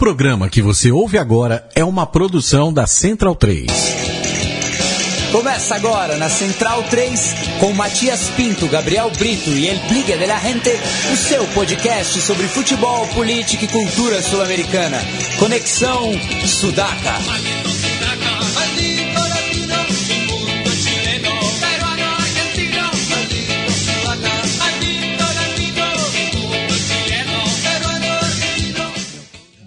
[0.00, 3.70] programa que você ouve agora é uma produção da Central 3.
[5.30, 10.38] Começa agora na Central 3 com Matias Pinto, Gabriel Brito e El Pligue de la
[10.38, 10.70] Gente,
[11.12, 14.96] o seu podcast sobre futebol, política e cultura sul-americana.
[15.38, 16.10] Conexão
[16.46, 17.59] Sudaca.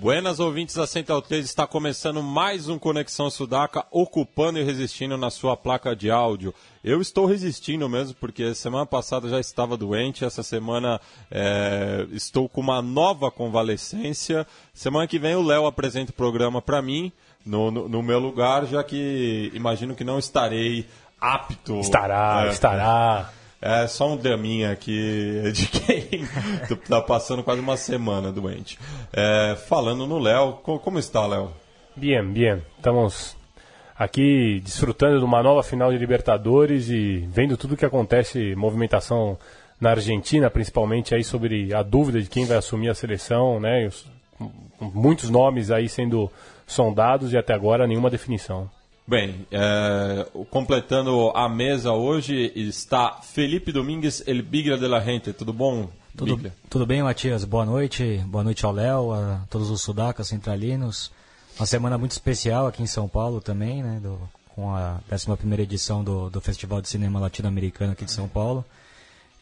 [0.04, 5.30] Buenas ouvintes da Central 3, está começando mais um Conexão Sudaca, ocupando e resistindo na
[5.30, 6.54] sua placa de áudio.
[6.84, 11.00] Eu estou resistindo mesmo, porque semana passada já estava doente, essa semana
[11.32, 14.46] é, estou com uma nova convalescência.
[14.74, 17.10] Semana que vem o Léo apresenta o programa para mim,
[17.46, 20.86] no, no, no, meu lugar, já que imagino que não estarei
[21.18, 21.80] apto.
[21.80, 23.32] Estará, é, estará.
[23.66, 26.28] É só um draminha aqui de quem
[26.86, 28.78] tá passando quase uma semana doente.
[29.14, 31.50] É, falando no Léo, como está, Léo?
[31.96, 32.62] Bien, bien.
[32.76, 33.38] Estamos
[33.98, 39.38] aqui desfrutando de uma nova final de Libertadores e vendo tudo que acontece, movimentação
[39.80, 43.90] na Argentina, principalmente aí sobre a dúvida de quem vai assumir a seleção, né?
[44.82, 46.30] Muitos nomes aí sendo
[46.68, 48.70] sondados e até agora nenhuma definição.
[49.06, 55.34] Bem, é, completando a mesa hoje está Felipe Domingues, El Bigra de la Gente.
[55.34, 55.90] Tudo bom?
[56.16, 57.44] Tudo, tudo bem, Matias?
[57.44, 58.24] Boa noite.
[58.28, 61.12] Boa noite ao Léo, a todos os sudacas centralinos.
[61.60, 64.00] Uma semana muito especial aqui em São Paulo também, né?
[64.02, 64.18] Do,
[64.56, 68.64] com a 11 edição do, do Festival de Cinema Latino-Americano aqui de São Paulo.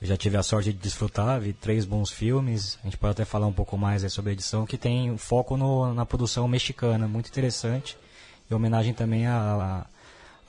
[0.01, 2.79] Eu já tive a sorte de desfrutar, vi três bons filmes.
[2.81, 5.93] A gente pode até falar um pouco mais sobre a edição, que tem foco no,
[5.93, 7.95] na produção mexicana, muito interessante
[8.51, 9.85] em homenagem também à,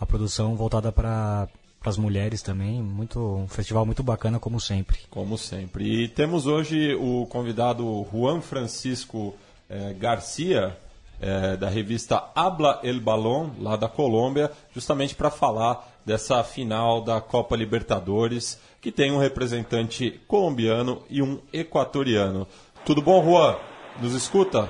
[0.01, 1.49] à produção voltada para
[1.85, 2.83] as mulheres também.
[2.83, 4.99] Muito, um festival muito bacana, como sempre.
[5.09, 5.85] Como sempre.
[5.85, 9.35] E temos hoje o convidado Juan Francisco
[9.71, 10.77] eh, Garcia,
[11.21, 17.21] eh, da revista Habla El Balón, lá da Colômbia, justamente para falar dessa final da
[17.21, 22.49] Copa Libertadores, que tem um representante colombiano e um equatoriano.
[22.85, 23.57] Tudo bom, Juan?
[24.01, 24.69] Nos escuta?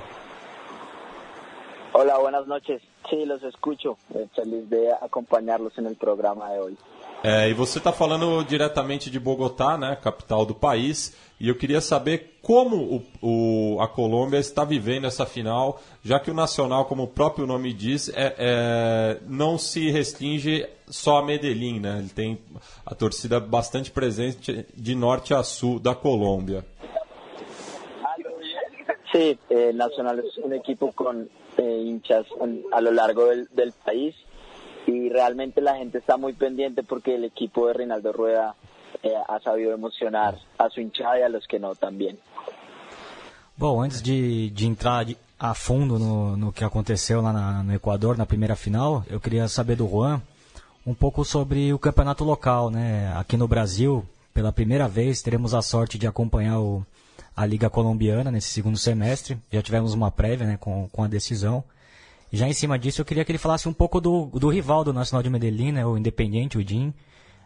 [1.93, 2.92] Olá, buenas noches.
[3.09, 3.97] Sí, los escucho.
[4.35, 6.77] Feliz de acompanhá-los no programa de hoje.
[7.23, 11.79] É, e você está falando diretamente de Bogotá, né, capital do país, e eu queria
[11.79, 12.75] saber como
[13.21, 17.47] o, o, a Colômbia está vivendo essa final, já que o Nacional, como o próprio
[17.47, 21.99] nome diz, é, é, não se restringe só a Medellín, né?
[21.99, 22.39] Ele tem
[22.85, 26.65] a torcida bastante presente de norte a sul da Colômbia.
[29.13, 31.29] Sí, eh, Nacional es un equipo con
[31.63, 32.25] eh, hinchas
[32.71, 34.13] a lo largo del, del, país
[34.85, 38.55] y realmente la gente está muy pendiente porque el equipo de Reinaldo Rueda
[39.01, 42.19] eh, ha sabido emocionar a su hinchada y a los que no también.
[43.55, 45.05] Bom, antes de, de entrar
[45.39, 49.47] a fundo no, no que aconteceu lá na, no Equador, na primeira final, eu queria
[49.47, 50.21] saber do Juan
[50.85, 53.13] um pouco sobre o campeonato local, né?
[53.15, 56.85] Aqui no Brasil, pela primeira vez, teremos a sorte de acompanhar o
[57.35, 59.37] a Liga Colombiana nesse segundo semestre.
[59.51, 61.63] Já tivemos uma prévia né, com, com a decisão.
[62.31, 64.93] Já em cima disso, eu queria que ele falasse um pouco do, do rival do
[64.93, 66.93] Nacional de Medellín, né, o Independiente, o DIN,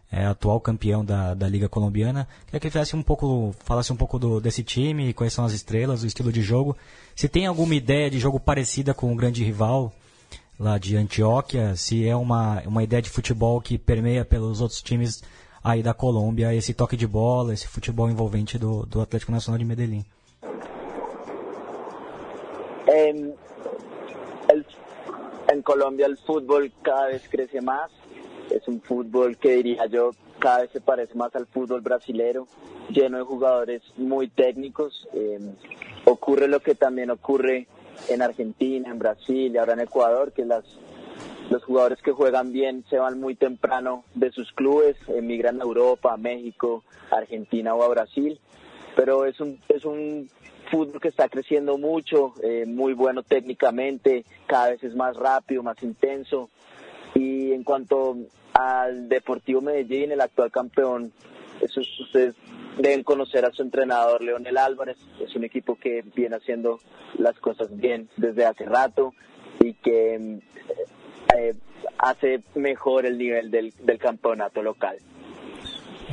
[0.09, 2.28] é, atual campeão da, da Liga Colombiana.
[2.46, 5.52] Queria que ele falasse um pouco, falasse um pouco do, desse time, quais são as
[5.52, 6.78] estrelas, o estilo de jogo.
[7.16, 9.94] Se tem alguma ideia de jogo parecida com o grande rival
[10.59, 15.22] lá de Antioquia, se é uma, uma ideia de futebol que permeia pelos outros times
[15.67, 19.66] aí da Colômbia esse toque de bola, esse futebol envolvente do, do Atlético Nacional de
[19.66, 20.05] Medellín?
[22.88, 23.35] El,
[25.50, 27.91] en Colombia el fútbol cada vez crece más,
[28.50, 32.47] es un fútbol que diría yo cada vez se parece más al fútbol brasilero,
[32.89, 35.07] lleno de jugadores muy técnicos.
[35.13, 35.39] Eh,
[36.06, 37.67] ocurre lo que también ocurre
[38.07, 40.63] en Argentina, en Brasil y ahora en Ecuador, que las
[41.50, 46.13] los jugadores que juegan bien se van muy temprano de sus clubes, emigran a Europa,
[46.13, 48.40] a México, a Argentina o a Brasil,
[48.96, 50.30] pero es un, es un
[50.69, 55.81] fútbol que está creciendo mucho, eh, muy bueno técnicamente, cada vez es más rápido, más
[55.83, 56.50] intenso.
[57.13, 58.18] Y en cuanto
[58.54, 61.13] al Deportivo Medellín, el actual campeón,
[61.62, 62.36] eso ustedes
[62.77, 66.80] deben conocer a su entrenador Leonel Álvarez, es un equipo que viene haciendo
[67.18, 69.13] las cosas bien desde hace rato
[69.60, 70.39] y que
[71.35, 71.53] eh,
[71.97, 74.97] hace mejor el nivel del, del campeonato local.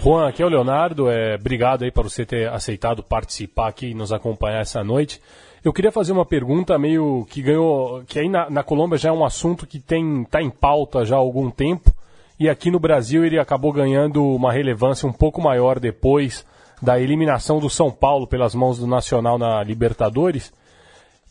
[0.02, 1.08] Juan, aqui é o Leonardo.
[1.08, 5.20] É, obrigado aí por você ter aceitado participar aqui e nos acompanhar essa noite.
[5.64, 9.12] Eu queria fazer uma pergunta meio que ganhou, que aí na, na Colômbia já é
[9.12, 11.90] um assunto que tem está em pauta já há algum tempo
[12.38, 16.44] e aqui no Brasil ele acabou ganhando uma relevância um pouco maior depois
[16.82, 20.52] da eliminação do São Paulo pelas mãos do Nacional na Libertadores.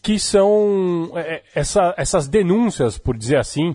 [0.04, 3.74] Que são é, é, essa, essas denúncias, por dizer assim,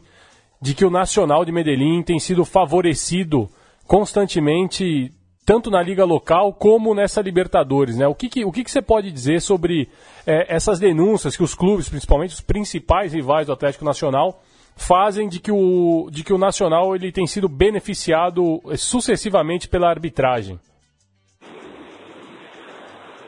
[0.60, 3.48] de que o Nacional de Medellín tem sido favorecido
[3.86, 5.10] constantemente,
[5.46, 7.96] tanto na liga local como nessa Libertadores.
[7.96, 8.06] Né?
[8.06, 9.88] O, que, que o que, que você pode dizer sobre
[10.26, 14.42] é, essas denúncias que os clubes, principalmente os principais rivais do Atlético Nacional,
[14.76, 19.88] fazem de que o, de que o Nacional ele tem sido beneficiado eh, sucessivamente pela
[19.88, 20.60] arbitragem?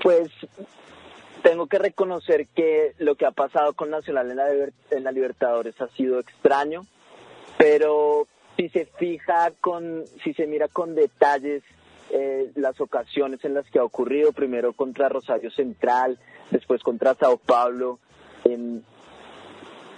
[0.02, 0.30] Pues
[1.42, 4.50] tengo que reconocer que lo que ha pasado con Nacional en la,
[4.90, 6.82] en la Libertadores ha sido extraño,
[7.58, 8.26] pero
[8.56, 11.62] si se fija con, si se mira con detalles
[12.10, 16.18] eh, las ocasiones en las que ha ocurrido, primero contra Rosario Central,
[16.50, 17.98] después contra Sao Paulo,
[18.44, 18.84] en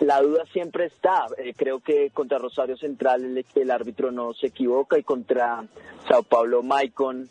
[0.01, 1.27] la duda siempre está.
[1.39, 5.65] Eh, creo que contra Rosario Central el, árbitro no se equivoca y contra
[6.09, 7.29] Sao Paulo Maicon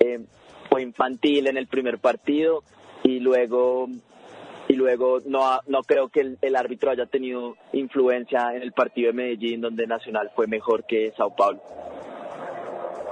[0.00, 0.24] eh,
[0.68, 2.64] fue infantil en el primer partido
[3.04, 3.86] y luego
[4.66, 9.08] y luego no no creo que el, el, árbitro haya tenido influencia en el partido
[9.08, 11.60] de Medellín donde Nacional fue mejor que Sao Paulo.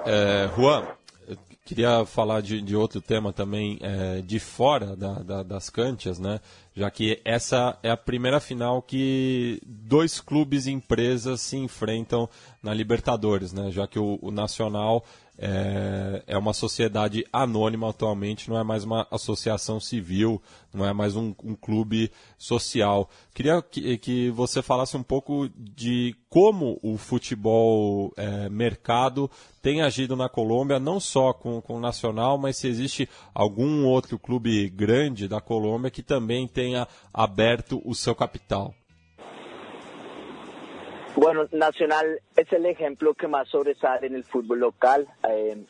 [0.04, 0.84] Eh, Juan,
[1.64, 6.40] queria falar de, de outro tema também é, de fora da, da, das canchas, né?
[6.74, 12.28] Já que essa é a primeira final que dois clubes e empresas se enfrentam
[12.62, 13.70] na Libertadores, né?
[13.70, 15.04] Já que o, o Nacional
[15.44, 20.40] é, é, uma sociedade anônima atualmente, não é mais uma associação civil,
[20.72, 23.10] não é mais um, um clube social.
[23.34, 29.28] Queria que, que, você falasse um pouco de como o futebol é, mercado
[29.60, 34.20] tem agido na Colômbia, não só com, com o Nacional, mas se existe algum outro
[34.20, 38.72] clube grande da Colômbia que também tenha aberto o seu capital.
[41.14, 45.06] Bueno, Nacional es el ejemplo que más sobresale en el fútbol local.
[45.28, 45.62] Eh,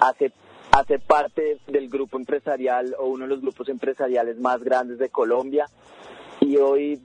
[0.00, 0.32] hace,
[0.70, 5.66] hace parte del grupo empresarial o uno de los grupos empresariales más grandes de Colombia
[6.40, 7.00] y hoy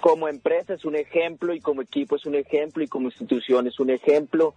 [0.00, 3.80] como empresa es un ejemplo y como equipo es un ejemplo y como institución es
[3.80, 4.54] un ejemplo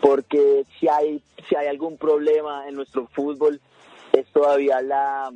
[0.00, 3.60] porque si hay si hay algún problema en nuestro fútbol
[4.12, 5.32] es todavía la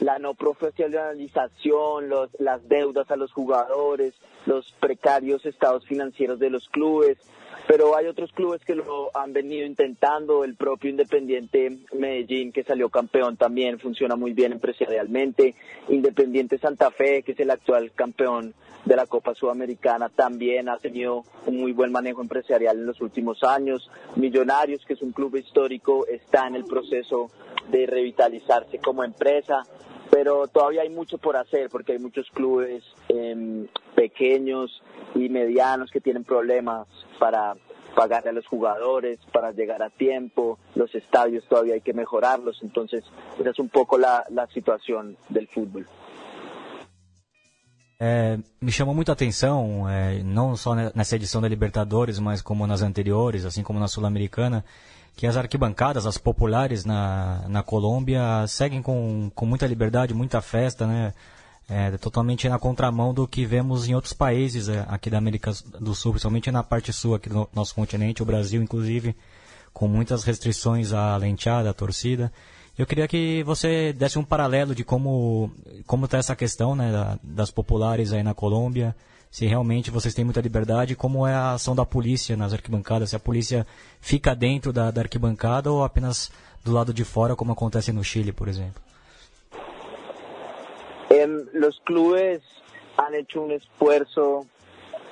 [0.00, 4.14] la no profesionalización, los, las deudas a los jugadores,
[4.48, 7.18] los precarios estados financieros de los clubes,
[7.66, 12.88] pero hay otros clubes que lo han venido intentando, el propio Independiente Medellín que salió
[12.88, 15.54] campeón también funciona muy bien empresarialmente,
[15.90, 18.54] Independiente Santa Fe que es el actual campeón
[18.86, 23.44] de la Copa Sudamericana también ha tenido un muy buen manejo empresarial en los últimos
[23.44, 27.30] años, Millonarios que es un club histórico está en el proceso
[27.70, 29.62] de revitalizarse como empresa,
[30.10, 34.82] pero todavía hay mucho por hacer porque hay muchos clubes eh, pequeños
[35.14, 36.86] y medianos que tienen problemas
[37.18, 37.54] para
[37.94, 43.04] pagarle a los jugadores, para llegar a tiempo, los estadios todavía hay que mejorarlos, entonces
[43.40, 45.86] esa es un poco la, la situación del fútbol.
[48.00, 52.80] É, me chamou muita atenção, é, não só nessa edição da Libertadores, mas como nas
[52.80, 54.64] anteriores, assim como na Sul-Americana,
[55.16, 60.86] que as arquibancadas, as populares na, na Colômbia, seguem com, com muita liberdade, muita festa,
[60.86, 61.12] né?
[61.70, 65.94] É, totalmente na contramão do que vemos em outros países é, aqui da América do
[65.94, 69.14] Sul, principalmente na parte sul aqui do nosso continente, o Brasil, inclusive,
[69.74, 72.32] com muitas restrições à lenteada, à torcida.
[72.78, 75.50] Eu queria que você desse um paralelo de como
[75.84, 78.94] como está essa questão né, das populares aí na Colômbia,
[79.30, 83.16] se realmente vocês têm muita liberdade, como é a ação da polícia nas arquibancadas, se
[83.16, 83.66] a polícia
[84.00, 86.30] fica dentro da, da arquibancada ou apenas
[86.64, 88.80] do lado de fora, como acontece no Chile, por exemplo.
[91.10, 92.42] Um, los clubes
[92.96, 94.46] han hecho un esfuerzo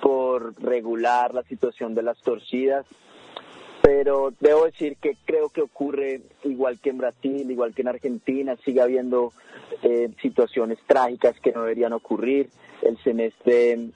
[0.00, 2.86] por regular la situación de las torcidas,
[3.82, 8.56] pero debo decir que creo que ocurre igual que en Brasil, igual que en Argentina,
[8.64, 9.32] sigue habiendo
[9.82, 12.48] eh, situaciones trágicas que no deberían ocurrir.
[12.82, 13.90] El semestre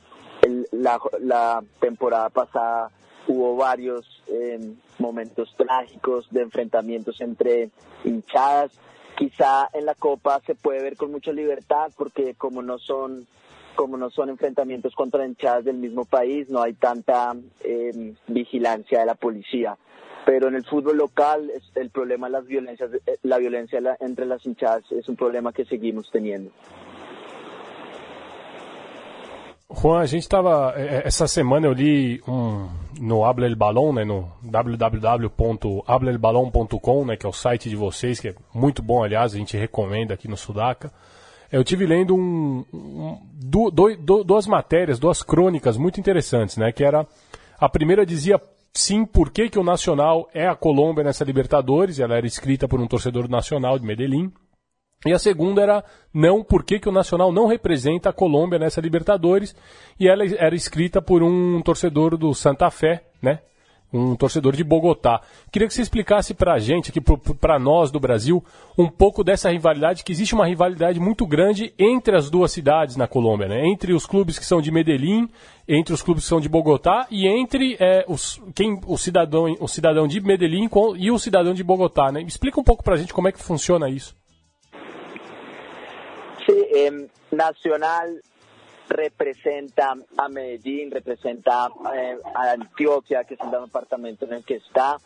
[0.73, 2.91] la, temporada pasada
[3.27, 7.71] hubo varios em, momentos trágicos de enfrentamientos entre
[8.05, 8.73] hinchadas.
[9.17, 13.27] Quizá en la Copa se puede ver con mucha libertad porque como no son
[13.81, 17.35] como no son enfrentamientos contra hinchadas del mismo país, no hay tanta
[17.65, 19.79] em, vigilancia de la policía.
[20.27, 24.45] Pero en el fútbol local el problema de las violencias, eh, la violencia entre las
[24.45, 26.51] hinchadas es un problema que seguimos teniendo.
[29.73, 30.75] Juan, a gente estava.
[30.77, 32.69] É, é, essa semana eu li um,
[33.01, 38.29] no Habla El Balão, né, no www.hablaelbalão.com, né, que é o site de vocês, que
[38.29, 40.93] é muito bom, aliás, a gente recomenda aqui no Sudaca.
[41.50, 46.71] Eu tive lendo um, um, do, do, duas matérias, duas crônicas muito interessantes, né?
[46.71, 47.07] Que era.
[47.59, 48.40] A primeira dizia
[48.73, 52.80] sim por que, que o Nacional é a Colômbia nessa Libertadores, ela era escrita por
[52.80, 54.33] um torcedor nacional de Medellín.
[55.04, 58.80] E a segunda era não, por que, que o Nacional não representa a Colômbia nessa
[58.80, 59.57] Libertadores?
[59.99, 63.40] E ela era escrita por um torcedor do Santa Fé, né?
[63.93, 65.21] Um torcedor de Bogotá.
[65.51, 67.01] Queria que você explicasse para a gente, aqui
[67.41, 68.43] para nós do Brasil,
[68.79, 73.09] um pouco dessa rivalidade, que existe uma rivalidade muito grande entre as duas cidades na
[73.09, 73.67] Colômbia, né?
[73.67, 75.29] Entre os clubes que são de Medellín,
[75.67, 79.67] entre os clubes que são de Bogotá e entre é, os, quem, o, cidadão, o
[79.67, 82.23] cidadão de Medellín e o cidadão de Bogotá, né?
[82.23, 84.15] Explica um pouco para a gente como é que funciona isso.
[86.49, 86.91] Eh,
[87.33, 88.07] Nacional
[88.91, 94.97] representa a Medellín, representa eh, a Antioquia, que es el departamento en el que está,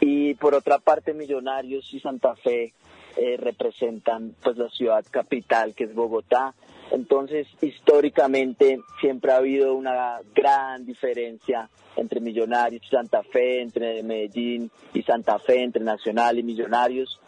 [0.00, 2.72] y por otra parte Millonarios y Santa Fe
[3.16, 6.54] eh, representan pues la ciudad capital, que es Bogotá.
[6.90, 14.70] Entonces, históricamente siempre ha habido una gran diferencia entre Millonarios y Santa Fe, entre Medellín
[14.94, 17.20] y Santa Fe, entre Nacional y Millonarios.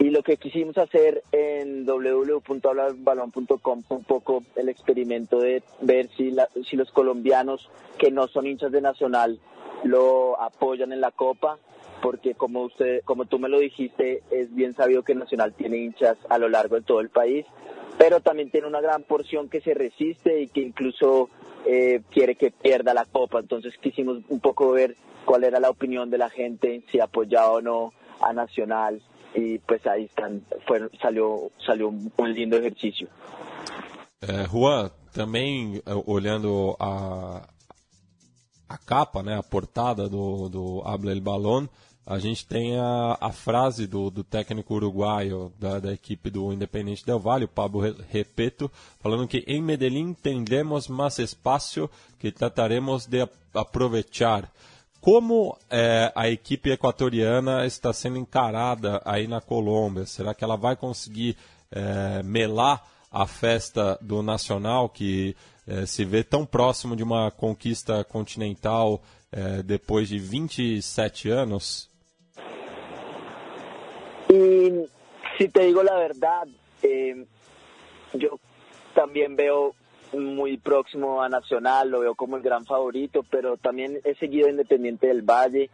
[0.00, 6.34] Y lo que quisimos hacer en www.hablarbalón.com un poco el experimento de ver si,
[6.68, 9.38] si los colombianos que no son hinchas de Nacional
[9.84, 11.58] lo apoyan en la Copa,
[12.02, 16.18] porque como usted, como tú me lo dijiste, es bien sabido que Nacional tiene hinchas
[16.28, 17.46] a lo largo de todo el país,
[17.96, 21.30] pero también tiene una gran porción que se resiste y que incluso
[21.66, 23.38] eh, quiere que pierda la Copa.
[23.38, 27.60] Entonces quisimos un poco ver cuál era la opinión de la gente, si apoyaba o
[27.60, 29.00] no a Nacional
[29.34, 33.08] y pues ahí están, fueron, salió, salió un, lindo ejercicio.
[34.20, 37.46] É, Juan, também é, olhando a,
[38.68, 41.68] a capa, né, a portada do, do Habla el Balón,
[42.06, 47.04] a gente tem a, a frase do, do técnico uruguaio da, da, equipe do Independente
[47.04, 51.88] Del Valle, o Pablo Repeto, falando que em Medellín tendremos mais espaço
[52.18, 54.52] que trataremos de aproveitar.
[55.04, 60.06] Como é, a equipe equatoriana está sendo encarada aí na Colômbia?
[60.06, 61.36] Será que ela vai conseguir
[61.70, 62.82] é, melar
[63.12, 69.62] a festa do Nacional, que é, se vê tão próximo de uma conquista continental é,
[69.62, 71.90] depois de 27 anos?
[74.32, 74.88] E,
[75.36, 77.26] se te digo a verdade, eh,
[78.18, 78.40] eu
[78.94, 79.74] também veo
[80.16, 85.08] muy próximo a Nacional, lo veo como el gran favorito, pero también he seguido Independiente
[85.08, 85.70] del Valle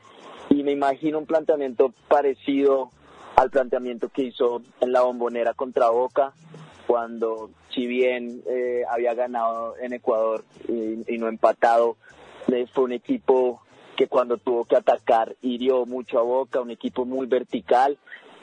[0.49, 2.90] y me imagino un planteamiento parecido
[3.37, 6.32] al planteamiento que hizo en la bombonera contra Boca,
[6.87, 11.97] cuando si bien eh, había ganado en Ecuador y, no empatado,
[12.49, 13.62] eh, fue un equipo
[13.97, 17.99] que cuando tuvo que atacar hirió mucho a Boca, un equipo muy vertical.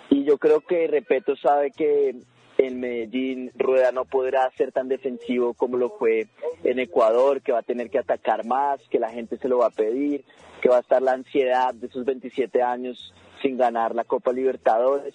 [0.09, 2.15] Y yo creo que Repeto sabe que
[2.57, 6.27] en Medellín Rueda no podrá ser tan defensivo como lo fue
[6.63, 9.67] en Ecuador, que va a tener que atacar más, que la gente se lo va
[9.67, 10.25] a pedir,
[10.61, 15.13] que va a estar la ansiedad de sus 27 años sin ganar la Copa Libertadores.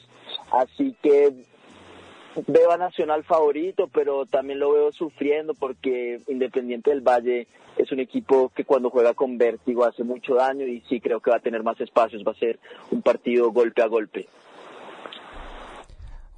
[0.52, 1.32] Así que
[2.46, 8.00] veo a Nacional favorito, pero también lo veo sufriendo porque Independiente del Valle es un
[8.00, 11.40] equipo que cuando juega con vértigo hace mucho daño y sí creo que va a
[11.40, 12.58] tener más espacios, va a ser
[12.90, 14.28] un partido golpe a golpe.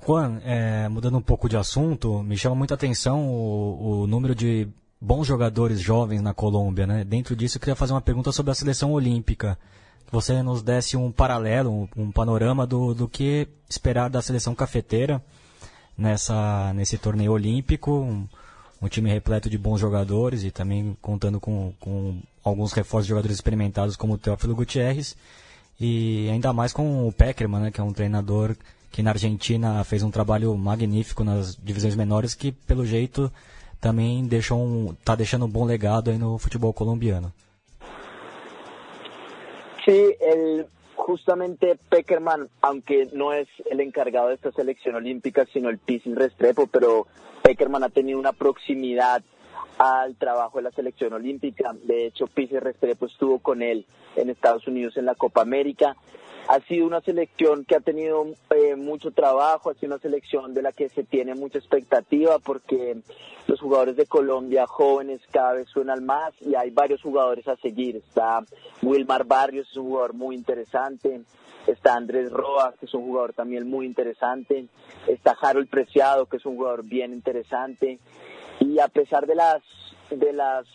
[0.06, 4.68] Juan, é, mudando um pouco de assunto, me chama muita atenção o, o, número de
[5.00, 7.04] bons jogadores jovens na Colômbia, né?
[7.04, 9.58] Dentro disso, eu queria fazer uma pergunta sobre a seleção olímpica.
[10.06, 14.54] Que você nos desse um paralelo, um, um panorama do, do que esperar da seleção
[14.54, 15.24] cafeteira
[15.96, 17.90] nessa, nesse torneio olímpico.
[17.90, 18.28] Um,
[18.82, 23.36] um time repleto de bons jogadores e também contando com, com alguns reforços de jogadores
[23.36, 25.16] experimentados como o Teófilo Gutierrez.
[25.80, 28.54] E ainda mais com o Peckerman, né, que é um treinador
[28.94, 33.28] que na Argentina fez um trabalho magnífico nas divisões menores, que pelo jeito
[33.80, 37.32] também deixou um, tá deixando um bom legado aí no futebol colombiano.
[39.84, 40.66] Sí, el,
[41.08, 46.68] justamente Peckerman, aunque no es el encargado de esta selección olímpica, sino el Pisil Restrepo,
[46.68, 47.08] pero
[47.42, 49.24] Peckerman ha tenido una proximidad
[49.76, 51.74] al trabajo de la selección olímpica.
[51.82, 55.96] De hecho, Pisil Restrepo estuvo con él en Estados Unidos en la Copa América
[56.48, 60.62] ha sido una selección que ha tenido eh, mucho trabajo, ha sido una selección de
[60.62, 62.98] la que se tiene mucha expectativa porque
[63.46, 67.96] los jugadores de Colombia jóvenes cada vez suenan más y hay varios jugadores a seguir.
[67.96, 68.40] Está
[68.82, 71.22] Wilmar Barrios, es un jugador muy interesante.
[71.66, 74.66] Está Andrés Roa, que es un jugador también muy interesante.
[75.06, 77.98] Está Harold Preciado, que es un jugador bien interesante.
[78.60, 79.62] Y a pesar de las
[80.10, 80.66] de las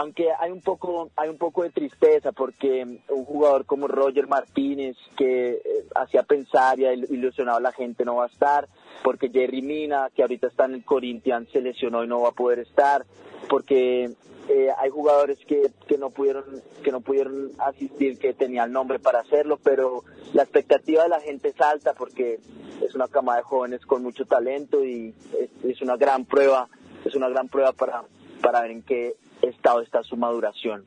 [0.00, 4.96] aunque hay un poco hay un poco de tristeza porque un jugador como Roger Martínez
[5.14, 5.60] que eh,
[5.94, 8.66] hacía pensar y ilusionado a la gente no va a estar
[9.04, 12.32] porque Jerry Mina que ahorita está en el Corinthians se lesionó y no va a
[12.32, 13.04] poder estar
[13.50, 14.10] porque
[14.48, 16.44] eh, hay jugadores que, que no pudieron
[16.82, 21.48] que no pudieron asistir que tenían nombre para hacerlo pero la expectativa de la gente
[21.48, 22.38] es alta porque
[22.80, 26.70] es una cama de jóvenes con mucho talento y es, es una gran prueba,
[27.04, 28.02] es una gran prueba para,
[28.40, 29.14] para ver en qué
[29.48, 30.84] estado está su maduración.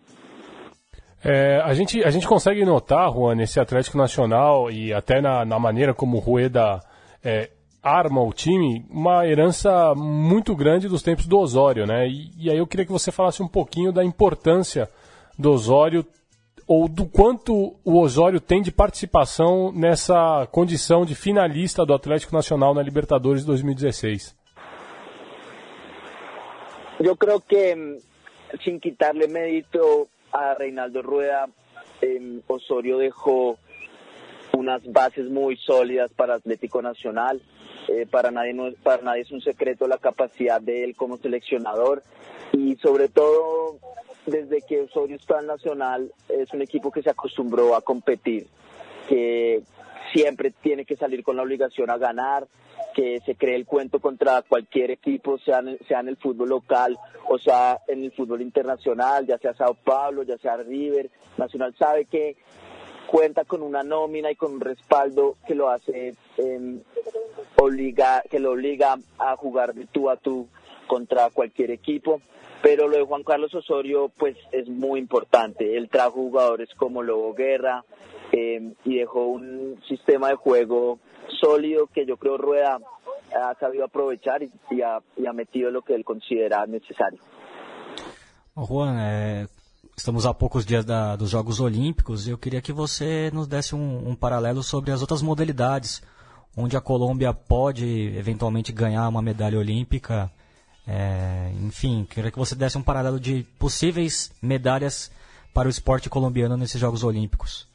[1.23, 5.57] É, a, gente, a gente consegue notar, Juan, nesse Atlético Nacional e até na, na
[5.57, 6.81] maneira como o Rueda
[7.23, 7.49] é,
[7.81, 12.07] arma o time, uma herança muito grande dos tempos do Osório, né?
[12.07, 14.89] E, e aí eu queria que você falasse um pouquinho da importância
[15.37, 16.05] do Osório
[16.67, 22.73] ou do quanto o Osório tem de participação nessa condição de finalista do Atlético Nacional
[22.73, 24.35] na Libertadores 2016.
[26.99, 27.75] Eu creo que,
[28.63, 31.47] sin quitarle mérito a Reinaldo Rueda,
[32.01, 33.57] eh, Osorio dejó
[34.53, 37.41] unas bases muy sólidas para Atlético Nacional.
[37.87, 42.01] Eh, para, nadie no, para nadie es un secreto la capacidad de él como seleccionador
[42.53, 43.77] y sobre todo
[44.25, 48.47] desde que Osorio está en Nacional es un equipo que se acostumbró a competir,
[49.09, 49.63] que
[50.13, 52.47] siempre tiene que salir con la obligación a ganar,
[52.93, 56.97] que se cree el cuento contra cualquier equipo, sea en, sea en el fútbol local
[57.27, 61.09] o sea en el fútbol internacional, ya sea Sao Paulo, ya sea River.
[61.37, 62.35] Nacional sabe que
[63.07, 66.81] cuenta con una nómina y con un respaldo que lo hace eh,
[67.55, 70.47] obliga, que lo obliga a jugar de tú a tú
[70.87, 72.21] contra cualquier equipo.
[72.61, 75.75] Pero lo de Juan Carlos Osorio, pues es muy importante.
[75.75, 77.83] Él trajo jugadores como Lobo Guerra
[78.33, 80.99] eh, y dejó un sistema de juego
[81.39, 82.79] sólido que yo creo Rueda
[83.33, 87.19] ha sabido aprovechar y, y, ha, y ha, metido lo que él considera necesario.
[88.55, 89.47] Juan, é,
[89.95, 93.75] estamos a poucos dias da, dos Jogos Olímpicos e eu queria que você nos desse
[93.75, 96.01] um, um paralelo sobre as outras modalidades,
[96.55, 100.31] onde a Colômbia pode eventualmente ganhar uma medalha olímpica.
[100.87, 105.11] É, enfim, queria que você desse um paralelo de possíveis medalhas
[105.53, 107.72] para o esporte colombiano nesses Jogos Olímpicos.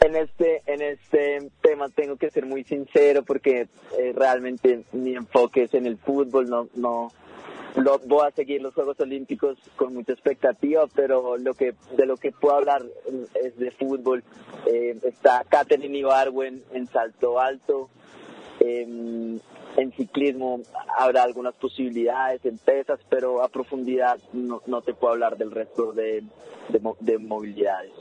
[0.00, 5.64] En este en este tema tengo que ser muy sincero porque eh, realmente mi enfoque
[5.64, 7.12] es en el fútbol, no no
[7.76, 12.16] lo, voy a seguir los Juegos Olímpicos con mucha expectativa, pero lo que de lo
[12.16, 12.82] que puedo hablar
[13.42, 14.24] es de fútbol.
[14.66, 17.88] Eh, está Catherine Ibarwen en salto alto.
[18.60, 19.38] Eh,
[19.76, 20.60] en ciclismo
[20.98, 25.92] habrá algunas posibilidades en pesas, pero a profundidad no, no te puedo hablar del resto
[25.92, 26.24] de,
[26.68, 27.92] de, de movilidades.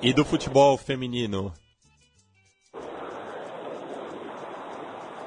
[0.00, 1.52] E do futebol feminino?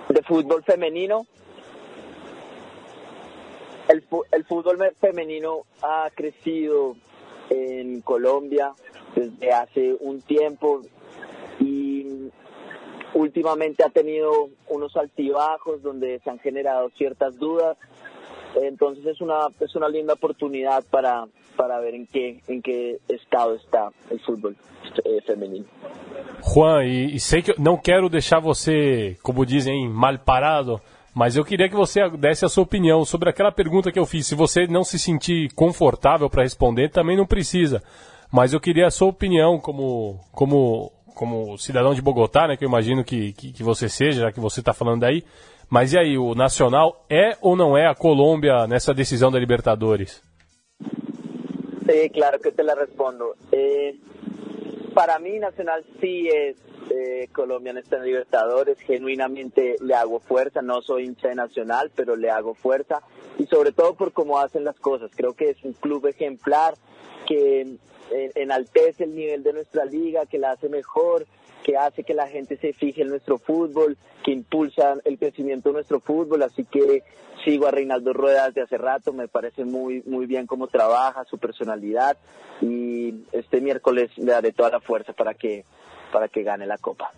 [0.07, 1.27] De fútbol femenino,
[3.89, 6.95] el, el fútbol femenino ha crecido
[7.49, 8.73] en Colombia
[9.13, 10.81] desde hace un tiempo
[11.59, 12.29] y
[13.13, 17.77] últimamente ha tenido unos altibajos donde se han generado ciertas dudas.
[18.55, 23.55] Entonces es una es una linda oportunidad para para ver en qué en qué estado
[23.55, 24.55] está el fútbol
[25.05, 25.65] eh, feminino.
[26.41, 30.81] Juan, e, sei que não quero deixar você, como dizem, mal parado,
[31.13, 34.27] mas eu queria que você desse a sua opinião sobre aquela pergunta que eu fiz.
[34.27, 37.83] Se você não se sentir confortável para responder, também não precisa.
[38.31, 42.69] Mas eu queria a sua opinião como, como, como cidadão de Bogotá, né, que eu
[42.69, 45.23] imagino que, que, que você seja, já que você está falando daí.
[45.69, 50.21] Mas e aí, o Nacional é ou não é a Colômbia nessa decisão da Libertadores?
[51.91, 53.35] Sí, claro que te la respondo.
[53.51, 53.99] Eh,
[54.93, 56.55] para mí, Nacional sí es
[56.89, 58.79] eh, Colombia en Libertadores.
[58.79, 60.61] Genuinamente le hago fuerza.
[60.61, 63.01] No soy hincha de Nacional, pero le hago fuerza.
[63.37, 65.11] Y sobre todo por cómo hacen las cosas.
[65.15, 66.75] Creo que es un club ejemplar
[67.27, 67.75] que
[68.35, 71.25] enaltece el nivel de nuestra liga, que la hace mejor,
[71.63, 75.73] que hace que la gente se fije en nuestro fútbol, que impulsa el crecimiento de
[75.73, 77.03] nuestro fútbol, así que
[77.43, 81.37] sigo a Reinaldo Rueda desde hace rato, me parece muy muy bien cómo trabaja, su
[81.37, 82.17] personalidad
[82.61, 85.65] y este miércoles le daré toda la fuerza para que
[86.11, 87.11] para que gane la Copa.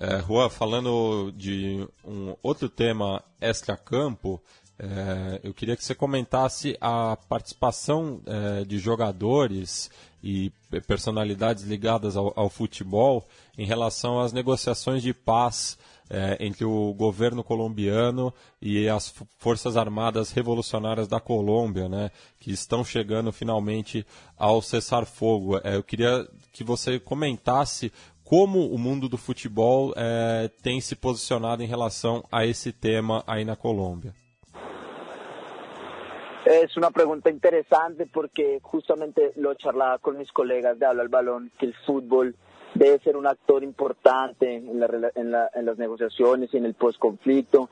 [0.00, 4.42] É, Juan, falando de um outro tema extra-campo,
[4.78, 9.90] é, eu queria que você comentasse a participação é, de jogadores
[10.22, 10.50] e
[10.86, 13.24] personalidades ligadas ao, ao, futebol
[13.56, 15.78] em relação às negociações de paz
[16.10, 22.10] é, entre o governo colombiano e as forças armadas revolucionárias da Colômbia, né,
[22.40, 24.04] que estão chegando finalmente
[24.36, 25.58] ao cessar-fogo.
[25.58, 27.92] É, eu queria que você comentasse
[28.24, 33.44] como o mundo do futebol é, tem se posicionado em relação a esse tema aí
[33.44, 34.23] na Colômbia.
[36.44, 41.50] Es una pregunta interesante porque justamente lo charlaba con mis colegas de Habla al Balón,
[41.58, 42.36] que el fútbol
[42.74, 46.74] debe ser un actor importante en, la, en, la, en las negociaciones y en el
[46.74, 47.70] postconflicto.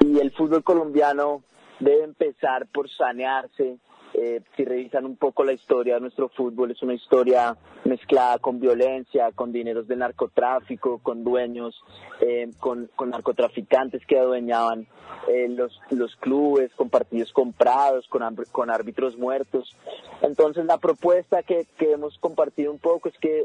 [0.00, 1.42] Y el fútbol colombiano
[1.80, 3.78] debe empezar por sanearse,
[4.24, 8.58] eh, si revisan un poco la historia de nuestro fútbol, es una historia mezclada con
[8.58, 11.78] violencia, con dineros de narcotráfico, con dueños,
[12.20, 14.86] eh, con, con, narcotraficantes que adueñaban
[15.28, 19.76] eh, los, los clubes, con partidos comprados, con, con árbitros muertos.
[20.22, 23.44] Entonces la propuesta que, que hemos compartido un poco es que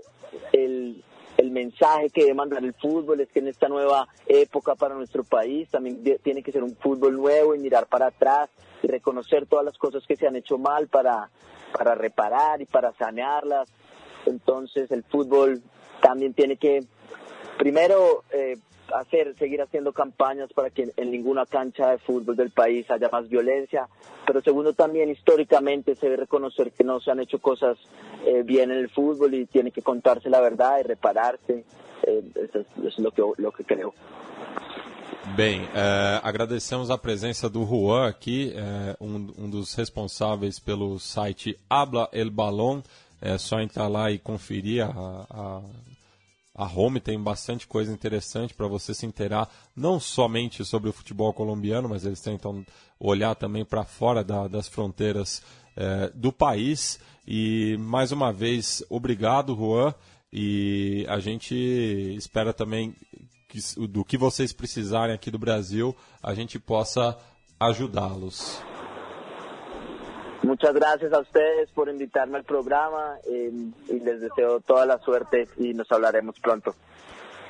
[0.54, 1.04] el,
[1.40, 5.24] el mensaje que debe mandar el fútbol es que en esta nueva época para nuestro
[5.24, 8.50] país también tiene que ser un fútbol nuevo y mirar para atrás
[8.84, 11.30] y reconocer todas las cosas que se han hecho mal para,
[11.72, 13.70] para reparar y para sanearlas.
[14.26, 15.62] Entonces el fútbol
[16.02, 16.84] también tiene que,
[17.58, 18.58] primero, eh,
[18.94, 23.28] hacer, seguir haciendo campañas para que en ninguna cancha de fútbol del país haya más
[23.30, 23.88] violencia,
[24.26, 27.78] pero segundo también históricamente se debe reconocer que no se han hecho cosas
[28.26, 31.64] eh, bien en el fútbol y tiene que contarse la verdad y repararse,
[32.04, 33.94] eh, eso, es, eso es lo que, lo que creo.
[35.36, 41.60] Bem, é, agradecemos a presença do Juan aqui, é, um, um, dos responsáveis pelo site
[41.70, 42.82] Habla El Balón.
[43.22, 45.62] É só entrar lá e conferir a, a,
[46.60, 51.32] a home, tem bastante coisa interessante para você se inteirar, não somente sobre o futebol
[51.32, 52.66] colombiano, mas eles tentam
[53.00, 55.42] olhar também para fora da, das fronteiras
[55.74, 57.00] é, do país.
[57.26, 59.96] E mais uma vez, obrigado, Juan.
[60.34, 62.94] E a gente espera também
[63.48, 67.18] que, do que vocês precisarem aqui do Brasil, a gente possa
[67.58, 68.62] ajudá-los.
[70.44, 73.52] Muchas gracias a ustedes por invitarme al programa eh,
[73.90, 76.74] y les deseo toda la suerte y nos hablaremos pronto.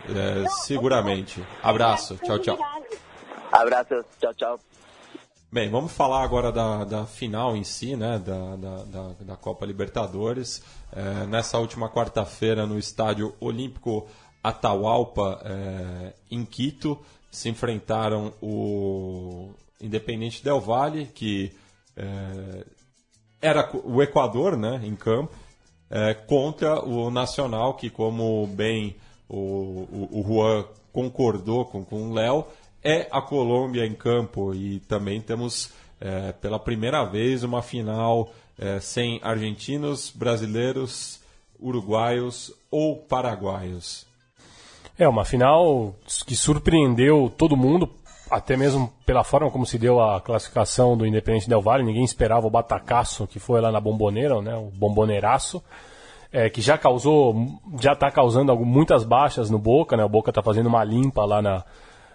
[0.07, 1.43] É, seguramente.
[1.61, 2.17] Abraço.
[2.17, 2.57] Tchau, tchau.
[3.51, 4.05] Abraços.
[4.19, 4.59] Tchau, tchau.
[5.51, 10.63] Bem, vamos falar agora da, da final em si, né, da, da, da Copa Libertadores.
[10.91, 14.07] É, nessa última quarta-feira, no Estádio Olímpico
[14.43, 16.99] Atahualpa, é, em Quito,
[17.31, 21.51] se enfrentaram o Independente Del Valle, que
[21.97, 22.65] é,
[23.41, 25.33] era o Equador né, em campo,
[25.89, 28.95] é, contra o Nacional, que, como bem
[29.27, 32.45] o, o, o Juan concordou com, com o Léo,
[32.83, 34.53] é a Colômbia em campo.
[34.53, 41.21] E também temos, é, pela primeira vez, uma final é, sem argentinos, brasileiros,
[41.59, 44.07] uruguaios ou paraguaios.
[44.97, 45.95] É uma final
[46.27, 47.87] que surpreendeu todo mundo,
[48.29, 51.83] até mesmo pela forma como se deu a classificação do Independente Del Valle.
[51.83, 55.63] Ninguém esperava o batacaço que foi lá na Bomboneira, né, o bomboneiraço,
[56.31, 57.35] é, que já causou,
[57.81, 59.97] já está causando muitas baixas no Boca.
[59.97, 61.63] Né, o Boca está fazendo uma limpa lá na,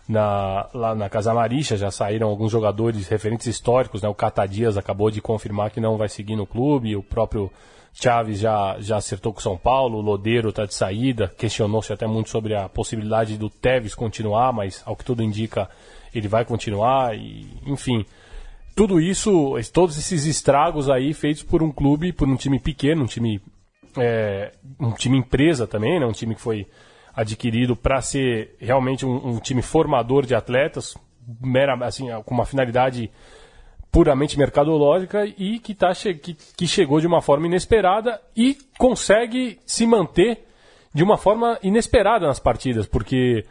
[0.09, 4.03] na, lá na Casa Maricha, já saíram alguns jogadores referentes históricos.
[4.03, 7.51] Né, o Catadias acabou de confirmar que não vai seguir no clube, o próprio
[7.95, 12.29] Chaves já, já acertou com São Paulo, o Lodeiro está de saída, questionou-se até muito
[12.29, 15.71] sobre a possibilidade do Tevez continuar, mas ao que tudo indica,
[16.19, 18.05] ele vai continuar, e, enfim.
[18.75, 23.07] Tudo isso, todos esses estragos aí feitos por um clube, por um time pequeno, um
[23.07, 23.41] time,
[23.97, 26.67] é, um time empresa também, né, um time que foi
[27.15, 30.97] adquirido para ser realmente um, um, time formador de atletas,
[31.41, 33.11] mera, assim, com uma finalidade
[33.93, 39.87] puramente mercadológica e que, tá, que, que chegou de uma forma inesperada e consegue se
[39.87, 40.45] manter
[40.93, 43.45] de uma forma inesperada nas partidas, porque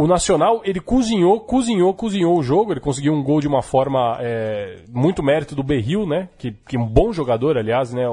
[0.00, 4.16] o Nacional ele cozinhou, cozinhou, cozinhou o jogo, ele conseguiu um gol de uma forma
[4.20, 6.28] é, muito mérito do Berril, né?
[6.38, 8.04] Que, que é um bom jogador, aliás, né?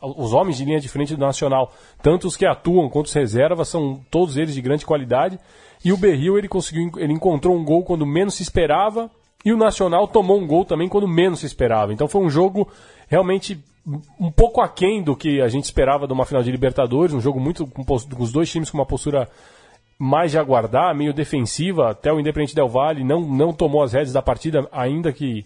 [0.00, 1.70] Os homens de linha de frente do Nacional,
[2.02, 5.38] tanto os que atuam quanto os reservas, são todos eles de grande qualidade.
[5.84, 9.10] E o Berril ele conseguiu, ele encontrou um gol quando menos se esperava
[9.44, 11.92] e o Nacional tomou um gol também quando menos se esperava.
[11.92, 12.66] Então foi um jogo
[13.06, 13.62] realmente
[14.18, 17.38] um pouco aquém do que a gente esperava de uma final de Libertadores, um jogo
[17.38, 19.28] muito com, os dois times com uma postura
[19.98, 24.12] mais de aguardar, meio defensiva, até o Independente Del Valle não, não tomou as redes
[24.12, 25.44] da partida, ainda que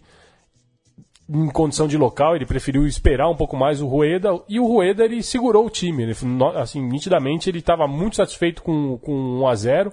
[1.28, 5.04] em condição de local, ele preferiu esperar um pouco mais o Rueda, e o Rueda
[5.04, 6.14] ele segurou o time, ele,
[6.56, 9.92] assim, nitidamente ele estava muito satisfeito com, com 1 a 0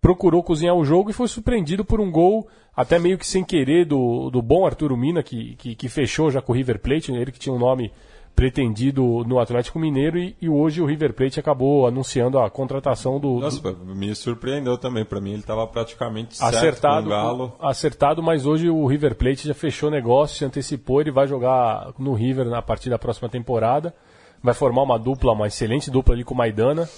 [0.00, 3.84] procurou cozinhar o jogo e foi surpreendido por um gol, até meio que sem querer,
[3.84, 7.30] do, do bom Arturo Mina, que, que, que fechou já com o River Plate, ele
[7.30, 7.92] que tinha um nome
[8.40, 13.38] pretendido no Atlético Mineiro e, e, hoje o River Plate acabou anunciando a contratação do.
[13.38, 13.94] Nossa, do...
[13.94, 15.04] me surpreendeu também.
[15.04, 17.52] Para mim ele estava praticamente acertado, com o Galo.
[17.60, 22.14] Acertado, mas hoje o River Plate já fechou negócio, se antecipou, ele vai jogar no
[22.14, 23.94] River a partir da próxima temporada.
[24.42, 26.88] Vai formar uma dupla, uma excelente dupla ali com o Maidana.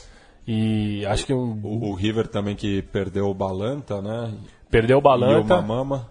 [0.46, 1.60] E acho que um...
[1.60, 4.32] o, o River também que perdeu o Balanta, né?
[4.70, 5.54] Perdeu o Balanta.
[5.54, 6.08] E o Mamama.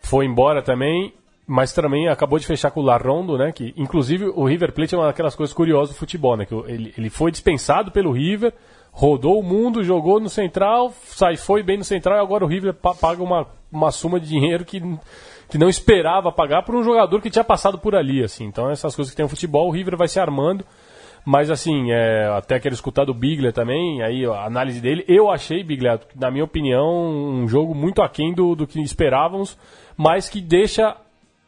[0.00, 1.14] Foi embora também,
[1.46, 3.52] mas também acabou de fechar com o Larrondo, né?
[3.52, 6.46] Que inclusive o River Plate é uma daquelas coisas curiosas do futebol, né?
[6.46, 8.52] Que ele, ele foi dispensado pelo River,
[8.92, 12.74] rodou o mundo, jogou no Central, sai, foi bem no Central e agora o River
[12.74, 14.80] paga uma, uma suma de dinheiro que,
[15.48, 18.44] que não esperava pagar por um jogador que tinha passado por ali, assim.
[18.44, 20.64] Então essas coisas que tem o futebol, o River vai se armando.
[21.24, 25.04] Mas assim, é, até quero escutar do Bigler também, aí a análise dele.
[25.06, 29.56] Eu achei, Bigler, na minha opinião, um jogo muito aquém do, do que esperávamos,
[29.96, 30.96] mas que deixa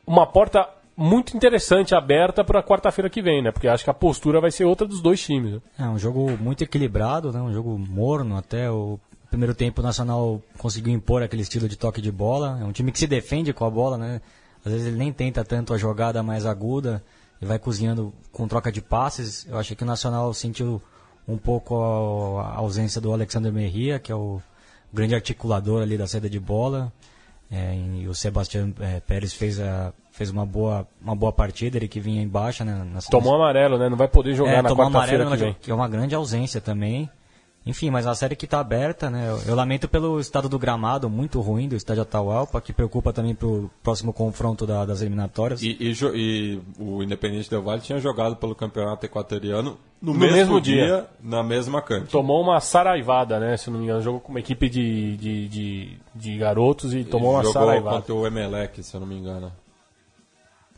[0.06, 3.50] uma porta muito interessante aberta para quarta-feira que vem, né?
[3.50, 5.54] Porque acho que a postura vai ser outra dos dois times.
[5.54, 5.60] Né?
[5.78, 7.40] É um jogo muito equilibrado, né?
[7.40, 12.00] Um jogo morno até o primeiro tempo o Nacional conseguiu impor aquele estilo de toque
[12.00, 12.58] de bola.
[12.60, 14.20] É um time que se defende com a bola, né?
[14.64, 17.02] Às vezes ele nem tenta tanto a jogada mais aguda
[17.42, 19.46] e vai cozinhando com troca de passes.
[19.46, 20.80] Eu achei que o Nacional sentiu
[21.26, 24.40] um pouco a ausência do Alexander Merria, que é o
[24.92, 26.92] grande articulador ali da saída de bola.
[27.50, 31.88] É, e o Sebastião é, Pérez fez, a, fez uma, boa, uma boa partida, ele
[31.88, 32.64] que vinha em baixa.
[32.64, 33.88] Né, tomou amarelo, né?
[33.88, 35.56] Não vai poder jogar é, na quarta-feira que vem.
[35.60, 37.08] Que é uma grande ausência também.
[37.66, 39.26] Enfim, mas a série que está aberta, né?
[39.30, 43.34] Eu, eu, lamento pelo estado do gramado, muito ruim do estádio Atahualpa, que preocupa também
[43.34, 45.62] para o próximo confronto da, das eliminatórias.
[45.62, 50.36] E, e, e, o Independente Del Valle tinha jogado pelo campeonato equatoriano no, no mesmo,
[50.36, 52.08] mesmo dia, dia, na mesma cancha.
[52.10, 53.56] Tomou uma saraivada, né?
[53.56, 57.32] Se não me engano, jogou com uma equipe de, de, de, de garotos e tomou
[57.32, 57.96] uma jogou saraivada.
[57.96, 59.50] contra o Emelec, se eu não me engano.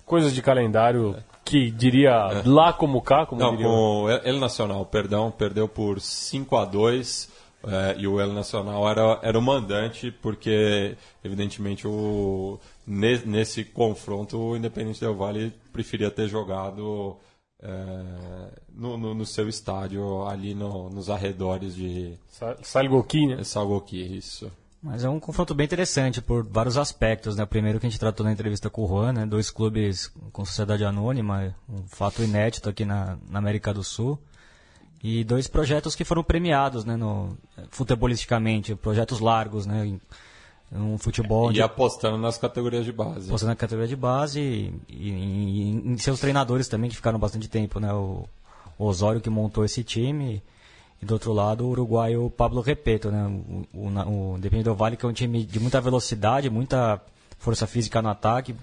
[0.05, 2.43] Coisas de calendário que diria é.
[2.45, 3.67] lá como cá, como Não, diria.
[3.67, 7.31] com El Nacional, perdão, perdeu por 5 a 2
[7.65, 14.57] é, e o El Nacional era, era o mandante, porque, evidentemente, o, nesse confronto o
[14.57, 17.17] Independente Del Valle preferia ter jogado
[17.63, 17.71] é,
[18.75, 22.19] no, no, no, seu estádio, ali no, nos arredores de.
[22.63, 23.45] Salgoqui, né?
[23.45, 24.51] Salgoqui, isso.
[24.87, 27.43] Mas é um confronto bem interessante por vários aspectos, né?
[27.43, 29.27] O primeiro que a gente tratou na entrevista com o Juan, né?
[29.27, 34.17] Dois clubes com sociedade anônima, um fato inédito aqui na, na América do Sul.
[35.03, 36.95] E dois projetos que foram premiados, né?
[36.95, 37.37] No,
[37.71, 39.99] futebolisticamente, projetos largos, né?
[40.71, 41.51] Um futebol...
[41.51, 43.27] E apostando nas categorias de base.
[43.27, 47.49] Apostando na categoria de base e, e, e, em seus treinadores também, que ficaram bastante
[47.49, 47.93] tempo, né?
[47.93, 48.25] O,
[48.79, 50.37] o Osório que montou esse time...
[50.37, 50.56] E
[51.03, 53.27] do outro lado, o uruguaio Pablo Repeto, né?
[53.75, 57.01] O, o, o do Vale, que é um time de muita velocidade, muita
[57.39, 58.55] força física no ataque,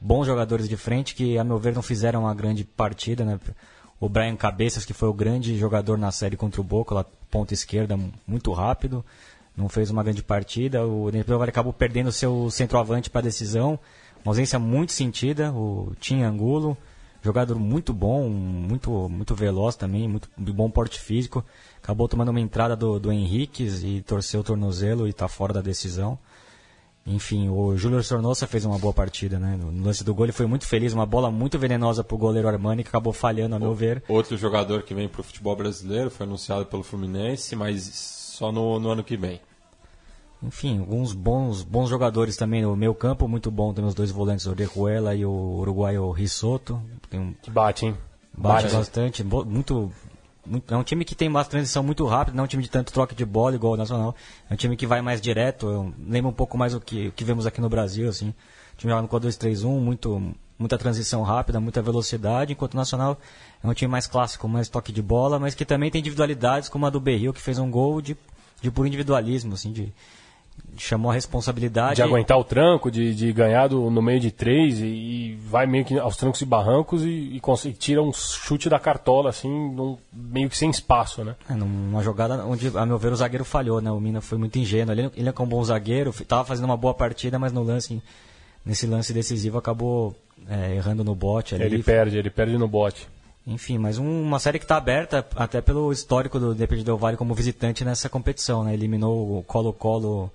[0.00, 3.38] bons jogadores de frente que, a meu ver, não fizeram uma grande partida, né?
[4.00, 7.54] O Brian Cabeças, que foi o grande jogador na série contra o Boca, lá, ponta
[7.54, 9.04] esquerda, muito rápido,
[9.56, 10.84] não fez uma grande partida.
[10.86, 13.78] O Independente do Vale acabou perdendo seu centroavante para a decisão,
[14.24, 16.76] uma ausência muito sentida, o Tim Angulo,
[17.24, 21.44] jogador muito bom, muito, muito veloz também, muito de bom porte físico
[21.84, 25.60] acabou tomando uma entrada do, do Henriquez e torceu o tornozelo e está fora da
[25.60, 26.18] decisão.
[27.06, 29.58] Enfim, o Júlio Sornosa fez uma boa partida, né?
[29.60, 32.48] No lance do gol ele foi muito feliz, uma bola muito venenosa para o goleiro
[32.48, 34.02] Armani que acabou falhando, a meu ver.
[34.08, 38.80] Outro jogador que vem para o futebol brasileiro foi anunciado pelo Fluminense, mas só no,
[38.80, 39.38] no ano que vem.
[40.46, 43.72] Enfim, alguns bons, bons jogadores também no meio campo, muito bom.
[43.72, 46.80] Temos os dois volantes, o Orejuela e o uruguaio Risotto.
[47.08, 47.34] Tem um...
[47.48, 47.96] Bate, hein?
[48.36, 49.92] Bate, bate bastante, muito
[50.68, 52.92] é um time que tem uma transição muito rápida, não é um time de tanto
[52.92, 54.14] troca de bola igual o Nacional.
[54.48, 57.12] É um time que vai mais direto, eu lembro um pouco mais o que, o
[57.12, 58.28] que vemos aqui no Brasil, assim.
[58.28, 63.18] O time joga no 4-2-3-1, muito, muita transição rápida, muita velocidade, enquanto o Nacional
[63.62, 66.84] é um time mais clássico, mais toque de bola, mas que também tem individualidades, como
[66.84, 68.16] a do Berril, que fez um gol de,
[68.60, 69.92] de puro individualismo, assim, de,
[70.76, 71.96] chamou a responsabilidade.
[71.96, 75.66] De aguentar o tranco, de, de ganhar do, no meio de três e, e, vai
[75.66, 79.48] meio que aos trancos e barrancos e, e, consegue, tira um chute da cartola, assim,
[79.48, 81.34] num, meio que sem espaço, né?
[81.48, 83.90] É, numa jogada onde, a meu ver, o zagueiro falhou, né?
[83.90, 84.92] O Mina foi muito ingênuo.
[84.92, 88.02] Ele, ele é um bom zagueiro, estava fazendo uma boa partida, mas no lance,
[88.64, 90.14] nesse lance decisivo, acabou
[90.48, 91.64] é, errando no bote ali.
[91.64, 93.08] Ele perde, ele perde no bote.
[93.46, 97.18] Enfim, mas um, uma série que está aberta até pelo histórico do Independente Del Valle
[97.18, 98.72] como visitante nessa competição, né?
[98.72, 100.32] Eliminou o Colo-Colo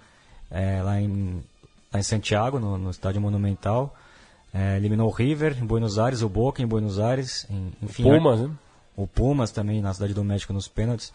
[0.52, 1.44] é, lá, em,
[1.94, 3.96] lá em Santiago, no, no Estádio Monumental.
[4.54, 7.46] É, eliminou o River em Buenos Aires, o Boca em Buenos Aires.
[7.50, 8.52] Em, enfim, o Pumas, né?
[8.96, 11.14] O Pumas também na Cidade do México nos pênaltis.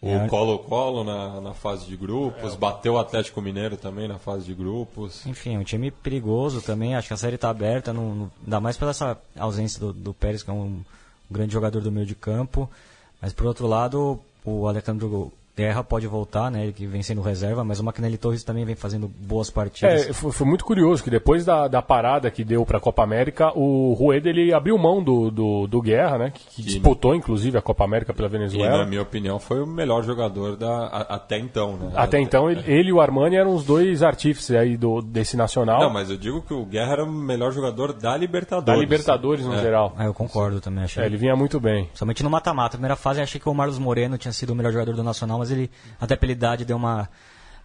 [0.00, 2.56] O Colo-Colo na, na fase de grupos, é.
[2.56, 5.26] bateu o Atlético Mineiro também na fase de grupos.
[5.26, 8.60] Enfim, é um time perigoso também, acho que a série está aberta, não, não, ainda
[8.60, 10.82] mais pela essa ausência do, do Pérez, que é um
[11.28, 12.70] grande jogador do meio de campo.
[13.20, 16.70] Mas por outro lado, o Alejandro Guerra pode voltar, né?
[16.72, 20.08] Que vem sendo reserva, mas o Maquinelli Torres também vem fazendo boas partidas.
[20.08, 23.02] É, foi, foi muito curioso que depois da, da parada que deu para a Copa
[23.02, 26.30] América, o Rueda ele abriu mão do, do, do Guerra, né?
[26.32, 28.78] Que, que disputou inclusive a Copa América pela E, Venezuela.
[28.78, 31.90] na minha opinião, foi o melhor jogador da, a- até então, né?
[31.96, 35.80] Até então ele, ele e o Armani eram os dois artífices aí do, desse nacional.
[35.80, 38.66] Não, mas eu digo que o Guerra era o melhor jogador da Libertadores.
[38.66, 39.58] da Libertadores no É.
[39.60, 39.92] geral.
[39.96, 41.02] Ah, eu concordo também, achei.
[41.02, 41.88] É, ele vinha muito bem.
[41.94, 42.76] Somente no mata-mata.
[42.76, 45.38] Primeira fase, eu achei que o Marlos Moreno tinha sido o melhor jogador do Nacional,
[45.38, 47.08] mas ele, até pela idade, deu uma,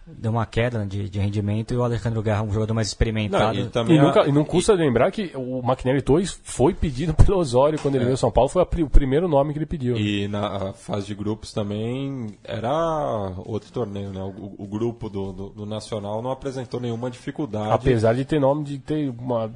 [0.06, 1.72] deu uma queda né, de, de rendimento.
[1.72, 3.58] E o Alejandro Guerra, um jogador mais Não, experimentado.
[3.58, 7.12] e também E, nunca, a- e não custa lembrar que o Maquinelli Torres foi pedido
[7.24, 9.66] pelo Osório quando ele veio ao São Paulo, foi a o primeiro nome que ele
[9.66, 9.96] pediu.
[9.96, 9.98] É.
[10.00, 14.22] E na fase de grupos também era outro torneio, né?
[14.22, 17.70] O, o grupo do, do, do Nacional não apresentou nenhuma dificuldade.
[17.72, 19.50] Apesar de ter nome de ter uma,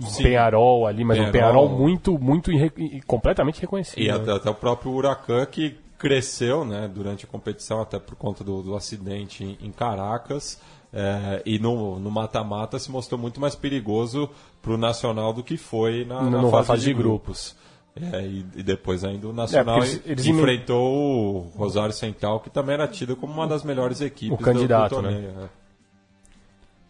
[0.00, 0.24] um Sim.
[0.24, 1.62] Penharol ali, mas um Penharol.
[1.62, 4.00] Penharol muito, muito irre- e completamente reconhecido.
[4.02, 4.14] E né?
[4.14, 5.76] até, até o próprio Huracan que
[6.08, 10.60] cresceu né, durante a competição, até por conta do, do acidente em, em Caracas.
[10.92, 14.28] é, e no no mata-mata se mostrou muito mais perigoso
[14.62, 17.56] para o Nacional do que foi na, na fase, de grupos.
[17.96, 22.50] É, e, e depois ainda o Nacional porque eles- eles enfrentou o Rosário Central, que
[22.50, 25.12] também era tido como uma das melhores equipes O candidato, do, do né?
[25.14, 25.34] torneio.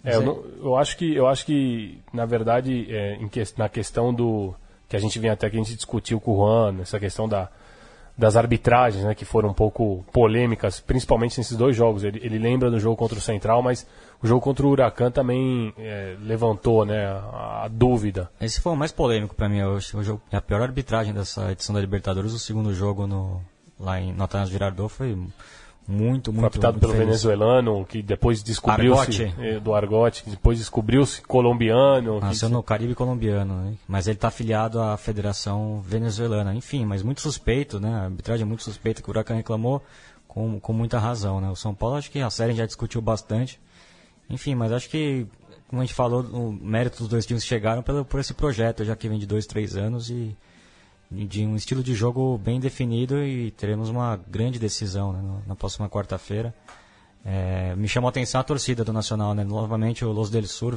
[0.05, 0.11] é.
[0.13, 3.69] É, eu, não- eu acho que eu acho que na verdade é, em que- na
[3.69, 4.55] questão do
[4.89, 7.49] que a gente vinha até que a gente discutiu com o Juan, essa questão da,
[8.17, 12.05] das arbitragens, né, que foram um pouco polêmicas, principalmente nesses dois jogos.
[12.05, 13.87] Ele, ele lembra do jogo contra o Central, mas
[14.23, 18.31] o jogo contra o Huracan também é, levantou, né, a, a dúvida.
[18.41, 19.63] Esse foi o mais polêmico pra mim.
[19.63, 22.33] O jogo- a pior arbitragem dessa edição da Libertadores.
[22.33, 23.41] O segundo jogo no,
[23.81, 25.19] lá em Notanas Girardot foi
[25.87, 26.97] muito, muito muito pelo feliz.
[27.07, 29.35] venezuelano, que depois descobriu-se Argote.
[29.39, 32.21] eh, do Argote, que depois descobriu-se colombiano.
[32.21, 33.75] que- Nasceu no Caribe colombiano, né?
[33.87, 36.55] mas ele está afiliado à Federação Venezuelana.
[36.55, 37.93] Enfim, mas muito suspeito, né?
[37.95, 39.83] A arbitragem é muito suspeita que o Huracan reclamou
[40.27, 41.51] com, com muita razão, né?
[41.51, 43.61] O São Paulo, acho que a série já discutiu bastante.
[44.31, 45.27] Enfim, mas acho que,
[45.69, 48.97] como a gente falou, o mérito dos dois times chegaram pelo, por esse projeto, já
[48.97, 50.35] que vem de dois, três anos e
[51.29, 55.89] de um estilo de jogo bem definido e teremos uma grande decisão né, na próxima
[55.89, 56.55] quarta-feira.
[57.25, 59.45] É, me chamou a atenção a torcida do Nacional, né?
[59.45, 60.77] Novamente o Los del Sur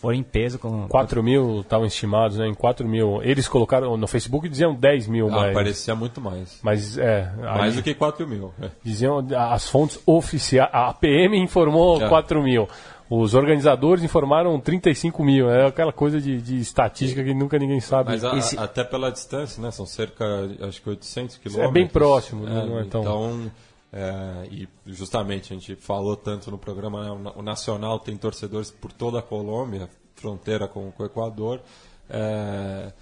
[0.00, 2.46] foi em peso com 4 mil estavam estimados, né?
[2.48, 3.22] Em 4 mil.
[3.22, 5.54] Eles colocaram no Facebook diziam 10 mil, Ah, mas.
[5.54, 6.58] parecia muito mais.
[6.62, 7.30] Mas é.
[7.36, 8.54] Mais aí do que 4 mil.
[8.62, 8.70] é.
[8.82, 10.70] Diziam as fontes oficiais.
[10.72, 12.08] A PM informou É.
[12.08, 12.66] 4 mil.
[13.10, 15.50] Os organizadores informaram 35 mil.
[15.50, 18.10] É aquela coisa de, de estatística que nunca ninguém sabe.
[18.10, 19.70] Mas a- Esse- até pela distância, né?
[19.72, 20.24] São cerca,
[20.60, 21.68] acho que 800 quilômetros.
[21.70, 22.62] É bem próximo, né?
[22.62, 23.50] é tão- Então,
[23.92, 27.32] é, e justamente a gente falou tanto no programa, né?
[27.34, 31.60] o Nacional tem torcedores por toda a Colômbia, fronteira com, com o Equador.
[32.08, 32.92] É,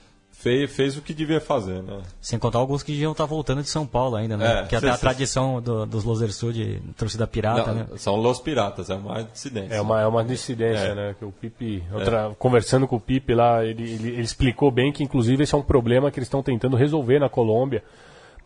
[0.41, 2.01] fez, fez o que devia fazer, né?
[2.21, 4.61] Sem contar alguns que deviam estar voltando de São Paulo ainda, né?
[4.61, 7.75] É, que até a cê- tradição do- dos Los del Sur de torcida pirata, Não,
[7.75, 7.87] né?
[7.97, 9.75] São Los Piratas, é uma dissidência.
[9.75, 10.95] É uma, é uma dissidência, É.
[10.95, 11.15] né?
[11.19, 15.03] Que o Pipe, outra- conversando com o Pipe lá, ele, ele, ele explicou bem que,
[15.03, 17.83] inclusive, esse é um problema que eles estão tentando resolver na Colômbia,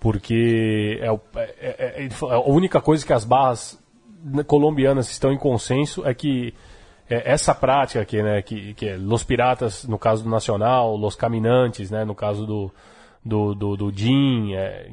[0.00, 3.78] porque é, o- é- é- é- a única coisa que as barras
[4.46, 6.54] colombianas estão em consenso é que é,
[7.08, 11.90] essa prática aqui, né, que, que é Los Piratas, no caso do Nacional, Los Caminantes,
[11.90, 12.70] né, no caso do
[13.24, 14.88] do, do, do DIN, é,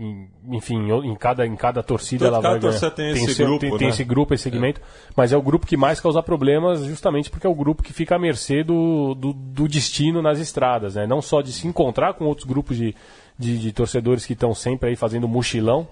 [0.51, 2.71] enfim, em cada, em cada torcida Todo- ela cada vai ganhar.
[2.79, 3.93] torcida tem esse seu- grupo, tem, tem né?
[3.93, 4.79] esse grupo, esse segmento,
[5.15, 8.17] mas é o grupo que mais causa problemas justamente porque é o grupo que fica
[8.17, 11.07] à mercê do, do, do destino nas estradas, né?
[11.07, 12.93] Não só de se encontrar com outros grupos de,
[13.35, 15.87] de, de torcedores que estão sempre aí fazendo mochilão,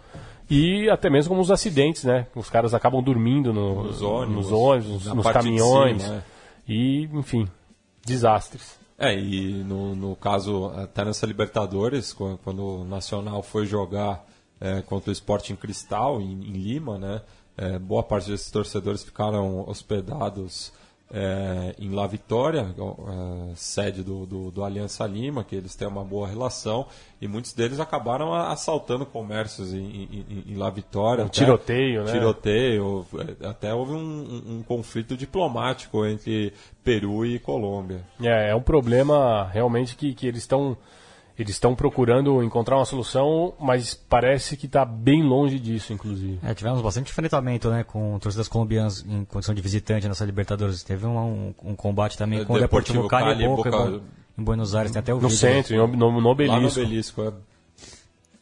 [0.49, 2.27] e até mesmo como os acidentes, né?
[2.35, 6.23] Os caras acabam dormindo no- Nos ônibus, nos, ônibus, nos de caminhões, cima, é.
[6.71, 7.47] e, enfim,
[8.05, 8.77] desastres.
[8.97, 14.25] É, e no, no caso, até nessa Libertadores, qu- quando o Nacional foi jogar
[14.59, 17.21] é, contra o Sporting Cristal, em, em Lima, né?
[17.55, 20.71] é, boa parte desses torcedores ficaram hospedados
[21.13, 26.03] é, em La Vitória, é, sede do, do, do Aliança Lima, que eles têm uma
[26.03, 26.85] boa relação,
[27.21, 31.23] e muitos deles acabaram assaltando comércios em, em, em- em La Vitória.
[31.23, 32.11] Um até- tiroteio, né?
[32.11, 33.05] Tiroteio,
[33.41, 36.51] é, até houve um, um- um conflito diplomático entre
[36.83, 38.01] Peru e Colômbia.
[38.21, 40.77] É, é um problema realmente que, que eles estão
[41.37, 46.39] eles estão procurando encontrar uma solução, mas parece que está bem longe disso, inclusive.
[46.43, 50.81] É, tivemos bastante enfrentamento né, com torcidas colombianas em condição de visitante nessa Libertadores.
[50.83, 53.69] Teve um, um, um combate também É, com o Deportivo Deportivo Cali Cali, e Boca,
[53.71, 54.01] Boca-
[54.37, 54.91] em Buenos Aires.
[54.91, 55.37] Tem até o No vídeo.
[55.37, 56.79] centro, em ob- no, no Lá no obelisco.
[56.81, 57.31] obelisco, é.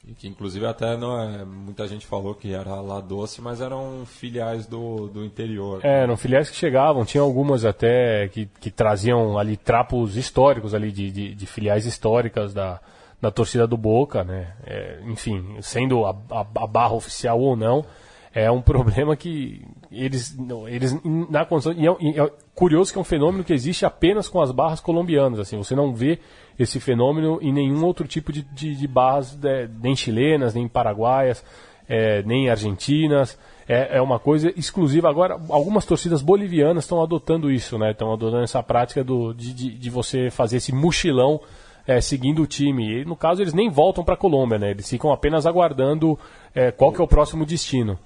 [0.08, 4.06] E que inclusive até não é, muita gente falou que era lá doce, mas eram
[4.06, 5.80] filiais do, do interior.
[5.84, 10.92] É, eram filiais que chegavam, tinha algumas até que, que traziam ali trapos históricos ali
[10.92, 12.80] de, de, de filiais históricas da,
[13.20, 14.54] da torcida do Boca, né?
[14.64, 17.84] É, enfim, sendo a, a, a barra oficial ou não,
[18.32, 20.96] é um problema que eles, eles
[21.30, 21.74] na condição.
[21.74, 24.82] E é, e é, curioso que é um fenômeno que existe apenas com as barras
[24.82, 25.40] colombianas.
[25.40, 26.20] Assim, você não vê
[26.58, 31.44] esse fenômeno em nenhum outro tipo de, de, de barras, de, nem chilenas, nem paraguaias,
[31.88, 33.38] é, nem argentinas.
[33.68, 35.10] É, é uma coisa exclusiva.
[35.10, 37.92] Agora, algumas torcidas bolivianas estão adotando isso, né?
[37.92, 41.42] Estão adotando essa prática do, de, de, de você fazer esse mochilão
[41.88, 43.02] é, seguindo o time.
[43.02, 44.72] E, no caso, eles nem voltam para a Colômbia, né?
[44.72, 46.18] Eles ficam apenas aguardando
[46.54, 47.98] é, qual que é o próximo destino.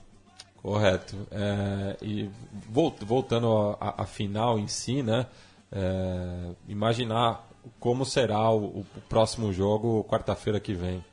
[0.61, 1.15] Correto.
[1.31, 2.29] É, e
[2.69, 5.25] voltando à final em si, né?
[5.71, 7.48] É, imaginar
[7.79, 11.03] como será o, o próximo jogo quarta-feira que vem.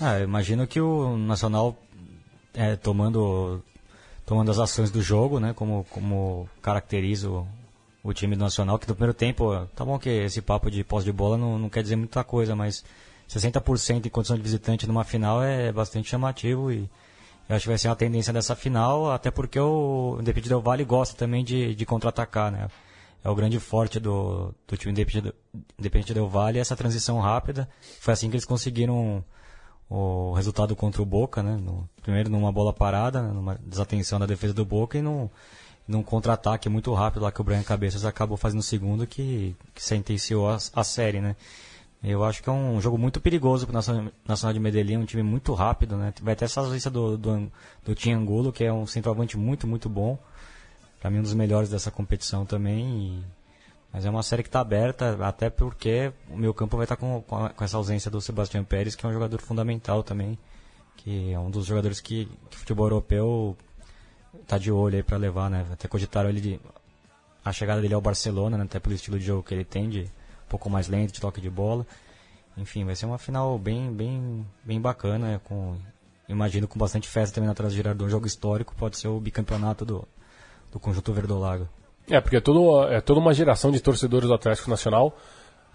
[0.00, 1.76] Ah, imagino que o Nacional
[2.54, 3.62] é, tomando
[4.24, 5.52] tomando as ações do jogo, né?
[5.54, 7.46] Como como caracteriza o,
[8.02, 11.04] o time do Nacional, que no primeiro tempo, tá bom que esse papo de pós
[11.04, 12.84] de bola não, não quer dizer muita coisa, mas
[13.28, 16.88] 60% em condição de visitante numa final é bastante chamativo e
[17.48, 20.84] eu acho que vai ser uma tendência dessa final, até porque o Independente Del Vale
[20.84, 22.68] gosta também de, de contra-atacar, né?
[23.24, 27.68] É o grande forte do, do time Independente Del Vale, essa transição rápida.
[28.00, 29.24] Foi assim que eles conseguiram
[29.90, 31.56] o resultado contra o Boca, né?
[31.56, 33.32] No, primeiro numa bola parada, né?
[33.32, 35.28] numa desatenção da defesa do Boca e num,
[35.86, 39.82] num contra-ataque muito rápido lá que o Brian Cabeças acabou fazendo o segundo que, que
[39.82, 41.34] sentenciou a, a série, né?
[42.02, 45.22] Eu acho que é um jogo muito perigoso para o Nacional de Medellín, um time
[45.22, 46.14] muito rápido, né?
[46.22, 47.50] Vai ter essa ausência do, do,
[47.84, 50.16] do Tiangulo, que é um centroavante muito, muito bom.
[51.00, 52.84] Para mim, um dos melhores dessa competição também.
[52.84, 53.24] E...
[53.92, 57.00] Mas é uma série que está aberta, até porque o meu campo vai estar tá
[57.00, 60.38] com, com, essa ausência do Sebastião Pérez, que é um jogador fundamental também.
[60.96, 63.56] Que é um dos jogadores que, que o futebol europeu
[64.40, 65.66] está de olho aí para levar, né?
[65.72, 66.60] Até cogitaram ele de,
[67.44, 68.64] a chegada dele ao Barcelona, né?
[68.64, 71.40] até pelo estilo de jogo que ele tem de um pouco mais lento de toque
[71.40, 71.86] de bola.
[72.56, 75.76] Enfim, vai ser uma final bem, bem, bem bacana, com,
[76.28, 79.84] imagino com bastante festa também atrás do Girardot, um jogo histórico, pode ser o bicampeonato
[79.84, 80.08] do,
[80.72, 81.68] do conjunto verdolago.
[82.10, 85.14] É, porque é, todo, é toda uma geração de torcedores do Atlético Nacional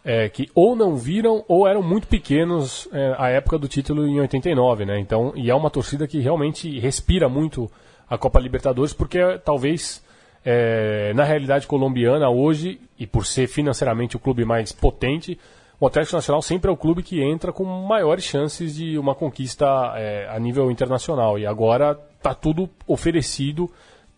[0.04, 4.20] é, que ou não viram ou eram muito pequenos é, à época do título em
[4.20, 5.00] 89, né?
[5.00, 7.72] Então, e é uma torcida que realmente respira muito
[8.10, 10.04] a Copa Libertadores, porque talvez
[10.44, 15.40] é, na realidade colombiana hoje, e por ser financeiramente o clube mais potente,
[15.80, 19.66] o Atlético Nacional sempre é o clube que entra com maiores chances de uma conquista
[19.96, 21.40] é, a nível internacional.
[21.40, 23.70] E agora está tudo oferecido,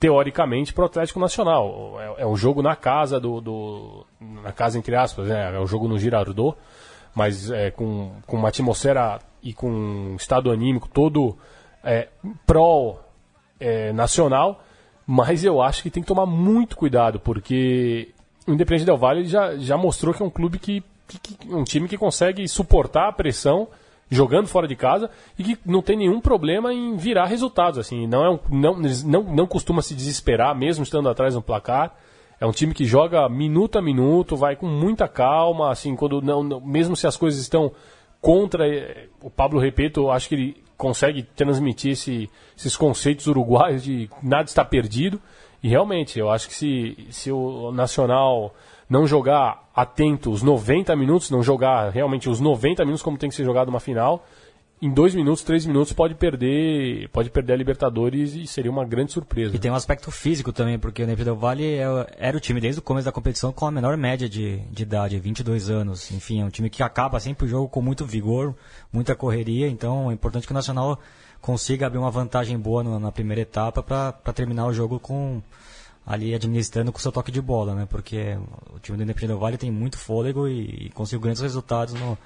[0.06, 1.96] teoricamente, para o Atlético Nacional.
[2.00, 4.06] É, é, um jogo na casa do, do.
[4.22, 5.56] na casa, entre aspas, né?
[5.56, 6.56] é um jogo no Girardot,
[7.16, 11.36] mas é, com, com uma atmosfera e com um estado anímico todo
[11.84, 12.10] é,
[12.46, 14.62] pró-nacional.
[14.62, 14.66] É,
[15.08, 18.14] mas eu acho que tem que tomar muito cuidado, porque
[18.48, 21.64] o Independente Del Valle já, já mostrou que é um clube que, que, que, um
[21.64, 23.68] time que consegue suportar a pressão
[24.10, 28.24] jogando fora de casa e que não tem nenhum problema em virar resultados assim não
[28.24, 28.76] é um, não,
[29.06, 31.96] não não costuma se desesperar mesmo estando atrás no placar
[32.40, 36.44] é um time que joga minuto a minuto vai com muita calma assim quando não,
[36.44, 37.72] não mesmo se as coisas estão
[38.22, 44.10] contra eh, o Pablo Repeto acho que ele consegue transmitir esse, esses conceitos uruguaios de
[44.22, 45.22] nada está perdido.
[45.64, 48.54] E realmente, eu acho que se, se o Nacional
[48.90, 53.36] não jogar atento os 90 minutos, não jogar realmente os 90 minutos como tem que
[53.36, 54.26] ser jogado uma final,
[54.82, 59.14] em dois minutos, três minutos pode perder, pode perder a Libertadores e seria uma grande
[59.14, 59.56] surpresa.
[59.56, 61.86] E tem um aspecto físico também, porque o Neve Del Valle é,
[62.18, 65.18] era o time desde o começo da competição com a menor média de, de idade,
[65.18, 66.12] 22 anos.
[66.12, 68.54] Enfim, é um time que acaba sempre o jogo com muito vigor,
[68.92, 71.00] muita correria, então é importante que o Nacional
[71.42, 75.42] consiga abrir uma vantagem boa na primeira etapa para terminar o jogo com
[76.06, 77.88] ali administrando com seu toque de bola, né?
[77.90, 78.38] Porque
[78.74, 82.18] o time do Independente Del Valle tem muito fôlego e, e conseguiu grandes resultados no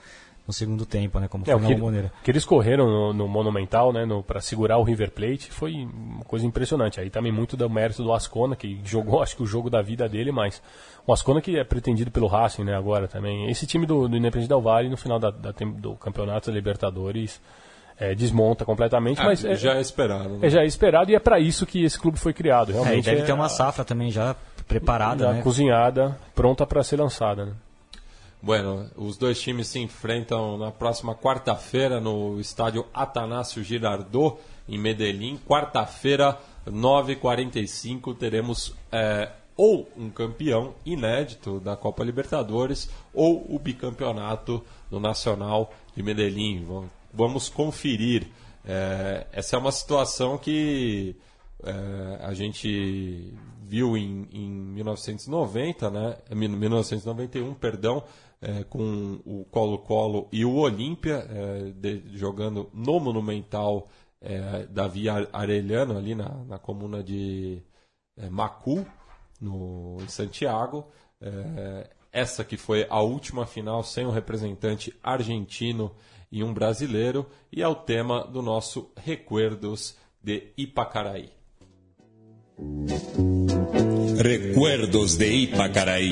[0.50, 1.28] no segundo tempo, né?
[1.28, 2.12] Como é, foi na Bomboneira.
[2.24, 4.02] que eles correram no, no Monumental, né?
[4.26, 7.00] para segurar o River Plate, foi uma coisa impressionante.
[7.00, 10.10] Aí também muito do mérito do Ascona, que jogou, acho que o jogo da vida
[10.10, 10.60] dele, mas
[11.06, 12.76] o Ascona que é pretendido pelo Racing, né?
[12.76, 13.48] Agora também.
[13.52, 17.40] Esse time do, do Independente Del Valle, no final da, da, do Campeonato da Libertadores,
[18.00, 20.30] é, desmonta completamente, ah, mas é, já é esperado.
[20.38, 20.48] Né?
[20.48, 22.72] É já é esperado e é para isso que esse clube foi criado.
[22.72, 24.36] Realmente é, deve ter uma safra também já
[24.68, 25.42] preparada, já né?
[25.42, 27.46] cozinhada, pronta para ser lançada.
[27.46, 27.54] Né?
[28.42, 34.38] Bueno, os dois times se enfrentam na próxima quarta-feira no estádio Atanásio Girardot,
[34.68, 35.38] em Medellín.
[35.46, 45.02] Quarta-feira, 9h45, teremos é, ou um campeão inédito da Copa Libertadores ou o bicampeonato do
[45.02, 46.66] Nacional de Medellín.
[47.14, 48.28] Vamos conferir.
[48.66, 51.16] É, essa é uma situação que
[51.64, 56.18] é, a gente viu em, em 1990, né?
[56.36, 58.04] 1991, perdão,
[58.42, 61.72] é, com o Colo-Colo e o Olímpia é,
[62.14, 63.88] jogando no Monumental
[64.22, 67.62] é, Davi Arellano, ali na, na comuna de
[68.18, 68.86] é, Macu,
[69.40, 70.88] no, em Santiago.
[71.22, 75.92] É, essa que foi a última final sem um representante argentino
[76.32, 81.30] e um brasileiro, e é o tema do nosso Recuerdos de Ipacaraí.
[84.22, 86.12] Recuerdos de Ipacaraí.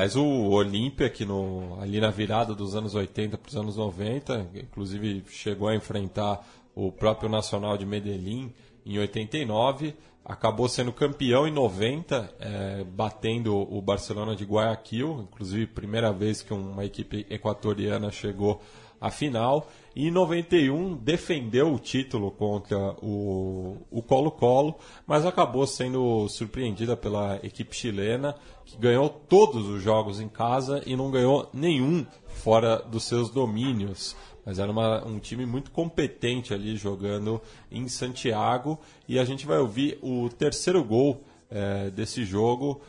[0.00, 4.48] Aliás, o Olímpia, que no, ali na virada dos anos 80 para os anos 90,
[4.54, 6.40] inclusive chegou a enfrentar
[6.74, 8.50] o próprio Nacional de Medellín
[8.86, 9.94] em 89,
[10.24, 16.54] acabou sendo campeão em 90, é, batendo o Barcelona de Guayaquil, inclusive primeira vez que
[16.54, 18.62] uma equipe equatoriana chegou
[18.98, 19.68] à final.
[19.94, 24.76] E em 91 defendeu o título contra o Colo-Colo,
[25.06, 28.36] mas acabou sendo surpreendida pela equipe chilena,
[28.70, 34.16] que ganhou todos os jogos em casa e não ganhou nenhum fora dos seus domínios.
[34.44, 37.40] Mas era uma, um time muito competente ali jogando
[37.70, 38.78] em Santiago.
[39.08, 42.80] E a gente vai ouvir o terceiro gol é, desse jogo,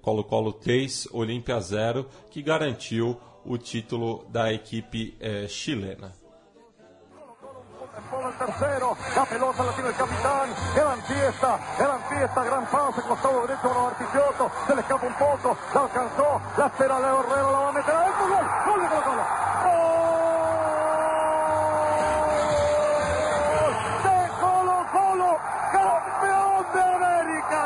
[0.00, 6.23] Colo-Colo é, 3, Olímpia 0, que garantiu o título da equipe é, chilena.
[8.14, 13.02] Bola el tercero, la pelota la tiene el capitán, gran fiesta, gran fiesta, gran pase,
[13.02, 17.42] costado derecho para Bartichotto, se le escapa un poco, la alcanzó, la espera Leo Herrera,
[17.42, 18.28] la va a meter, ¡gol!
[18.30, 18.46] ¡Gol!
[18.66, 19.24] ¡Gol de Colo Colo!
[19.64, 19.94] ¡Gol!
[24.04, 25.30] ¡De Colo Colo!
[25.72, 27.62] ¡Campeón de América!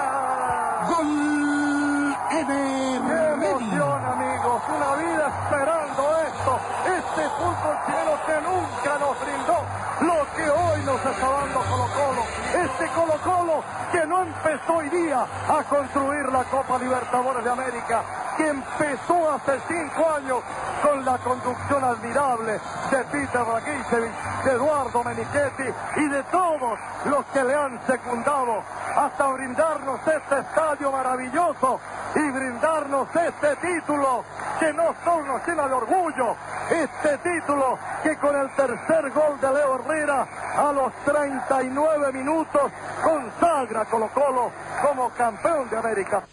[0.88, 2.16] ¡Gol!
[2.30, 4.62] Eder ¡Qué emoción, amigos!
[4.68, 6.52] Una vida esperando esto,
[6.86, 9.58] este fútbol chileno que nunca nos brindó
[10.00, 16.44] lo que hoy nos Este Colo Colo que no empezó hoy día a construir la
[16.44, 18.02] Copa Libertadores de América,
[18.36, 20.38] que empezó hace cinco años
[20.80, 25.64] con la conducción admirable de Peter Dragicevic, de Eduardo Menichetti
[25.96, 28.62] y de todos los que le han secundado
[28.96, 31.80] hasta brindarnos este estadio maravilloso
[32.14, 34.24] y brindarnos este título
[34.58, 36.36] que no solo nos llena de orgullo,
[36.70, 43.84] este título que con el tercer gol de Leo Herrera a los 39 minutos consagra
[43.86, 44.50] Colo Colo
[44.82, 46.24] como campeón de América.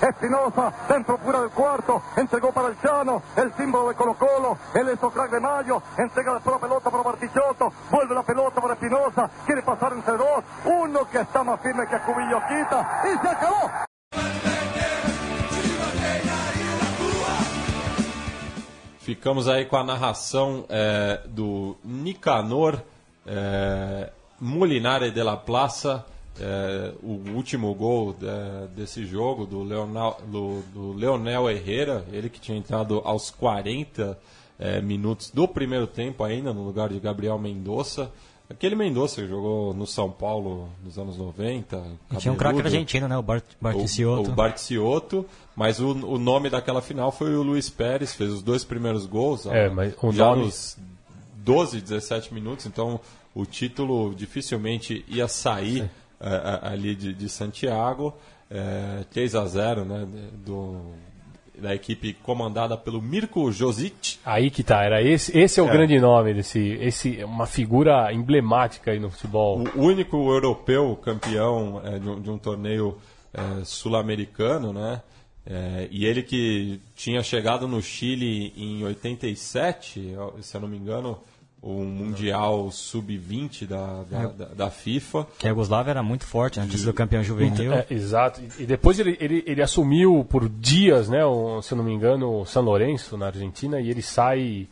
[0.00, 4.88] Espinosa, dentro fuera del cuarto, entregó para el Chano, el símbolo de Colo Colo, el
[4.88, 9.62] esocrack de Mayo, entrega después la pelota para Bartichotto, vuelve la pelota para Espinosa, quiere
[9.62, 13.91] pasar entre dos, uno que está más firme que Cubillo quita y se acabó.
[19.02, 22.80] Ficamos aí com a narração é, do Nicanor
[23.26, 26.06] é, Molinare de la Plaza,
[26.40, 32.40] é, o último gol é, desse jogo do Leonel, do, do Leonel Herrera, ele que
[32.40, 34.16] tinha entrado aos 40
[34.56, 38.08] é, minutos do primeiro tempo ainda, no lugar de Gabriel Mendonça.
[38.52, 41.82] Aquele Mendonça que jogou no São Paulo nos anos 90.
[42.10, 43.16] E tinha um craque argentino, né?
[43.16, 44.28] O Bart, Barticioto.
[44.28, 45.26] O, o Barticioto,
[45.56, 49.46] mas o, o nome daquela final foi o Luiz Pérez, fez os dois primeiros gols.
[49.46, 50.44] É, mas o já nome...
[50.44, 50.76] nos
[51.36, 53.00] 12, 17 minutos, então
[53.34, 55.90] o título dificilmente ia sair
[56.20, 58.14] é, ali de, de Santiago.
[58.50, 60.06] É, 3 a 0 né,
[60.44, 60.92] do,
[61.62, 64.18] da equipe comandada pelo Mirko Josic.
[64.24, 65.72] Aí que tá, era esse, esse é o É.
[65.72, 69.64] grande nome desse, esse uma figura emblemática aí no futebol.
[69.76, 72.98] O único europeu campeão é, de, um, de um torneio
[73.32, 75.00] é, sul-americano, né?
[75.46, 81.18] É, e ele que tinha chegado no Chile em 87, se eu não me engano,
[81.62, 85.26] o Mundial Sub-20 da, da, da, da FIFA.
[85.38, 87.72] Que a Yugoslávia era muito forte antes do campeão juvenil.
[87.72, 88.40] É, exato.
[88.58, 91.92] E- E depois ele, ele, ele assumiu por dias, né, o- se eu não me
[91.92, 94.68] engano, o San Lourenço, na Argentina, e ele sai.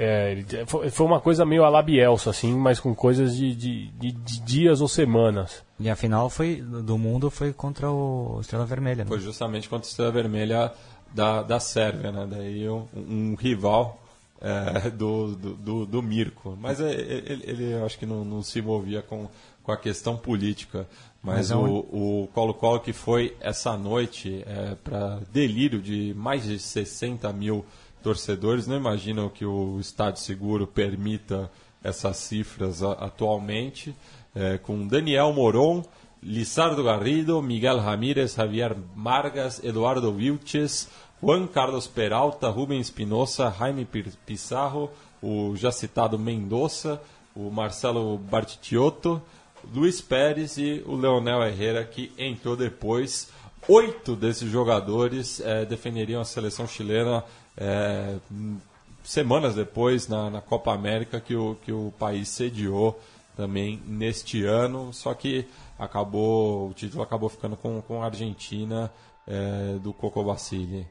[0.00, 0.46] é, ele-
[0.92, 4.40] foi uma coisa meio a la Bielsa, assim, mas com coisas de, de, de- de
[4.42, 5.64] dias ou semanas.
[5.80, 9.02] E a final foi, do mundo foi contra o Estrela Vermelha.
[9.02, 9.08] Né?
[9.08, 10.72] Foi justamente contra a Estrela Vermelha
[11.12, 12.28] da, da Sérvia, né?
[12.30, 14.00] Daí um, um rival
[14.40, 16.56] é, do, do, do, Mirko.
[16.60, 19.28] Mas é, ele, ele eu acho que não, não se envolvia com,
[19.62, 20.86] com a questão política.
[21.22, 26.44] Mas, Mas é o, o Colo-Colo que foi essa noite é, para delírio de mais
[26.44, 27.64] de 60 mil
[28.02, 28.66] torcedores.
[28.66, 31.50] Não imaginam que o Estádio Seguro permita
[31.82, 33.94] essas cifras a- atualmente.
[34.34, 35.82] É, com Daniel Moron,
[36.22, 40.88] Lizardo Garrido, Miguel Ramírez, Javier Margas, Eduardo Vilches,
[41.20, 43.84] Juan Carlos Peralta, Rubens Espinosa, Jaime
[44.24, 44.90] Pizarro,
[45.20, 47.00] o já citado Mendoza,
[47.34, 49.20] o Marcelo Bartichotto,
[49.74, 53.30] Luiz Pérez e o Leonel Herrera, que entrou depois.
[53.66, 57.24] Oito desses jogadores é, defenderiam a seleção chilena
[57.56, 58.16] é,
[59.02, 62.98] semanas depois na, na, Copa América que o, que o país sediou
[63.36, 65.46] também neste ano, só que
[65.78, 68.90] acabou o título acabou ficando com, com a Argentina
[69.26, 70.86] é, do Coco Basile.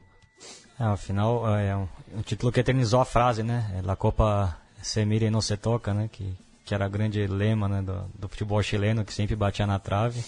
[0.78, 3.80] É, afinal, é um, um, título que eternizou a frase, né?
[3.84, 6.08] La Copa se mira e não se toca, né?
[6.10, 6.32] Que,
[6.64, 10.24] que era o grande lema né, do, do futebol chileno, que sempre batia na trave.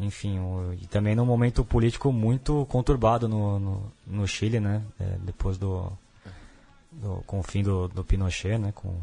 [0.00, 4.82] Enfim, o, e também num momento político muito conturbado no, no, no Chile, né?
[4.98, 5.92] É, depois do,
[6.90, 8.72] do, com o fim do, do Pinochet, né?
[8.74, 9.00] Com,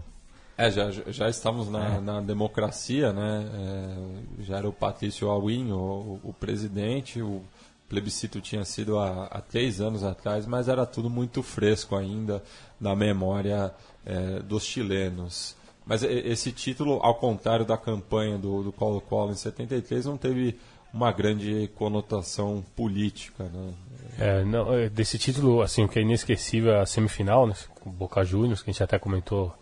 [0.58, 2.00] é, já, já estamos na, é.
[2.02, 3.50] na democracia, né?
[3.54, 7.42] É, já era o Patrício Alwin, o, o presidente, o
[7.90, 12.42] plebiscito tinha sido há, há, três anos atrás, mas era tudo muito fresco ainda
[12.80, 13.74] na memória
[14.06, 15.56] é, dos chilenos.
[15.86, 20.56] Mas esse título, ao contrário da campanha do Colo-Colo em 73, não teve
[20.94, 23.74] uma grande conotação política, né?
[24.18, 27.90] É, não, é, desse título, assim, o que é inesquecível é a semifinal, né, com
[27.90, 29.54] Boca Juniors, que a gente até comentou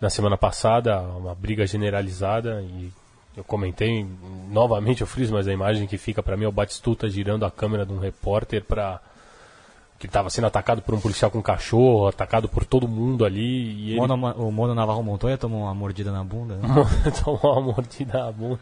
[0.00, 2.92] na semana passada, uma briga generalizada e
[3.40, 4.06] eu comentei
[4.50, 7.50] novamente, eu friso, mas a imagem que fica para mim é o Batistuta girando a
[7.50, 9.00] câmera de um repórter para
[9.98, 13.72] que estava sendo atacado por um policial com um cachorro, atacado por todo mundo ali.
[13.72, 14.00] E ele...
[14.00, 16.56] Mono, o Mono Navarro Montoya tomou uma mordida na bunda.
[16.56, 16.68] Né?
[17.24, 18.60] tomou uma mordida na bunda.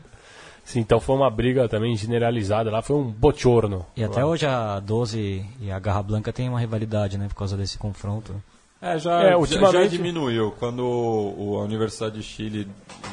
[0.64, 3.86] Sim, então foi uma briga também generalizada lá, foi um bochorno.
[3.96, 7.56] E até hoje a 12 e a Garra Blanca tem uma rivalidade, né, por causa
[7.56, 8.34] desse confronto.
[8.80, 9.72] É, já, é, ultimamente...
[9.72, 10.52] já diminuiu.
[10.58, 12.68] Quando a Universidade de Chile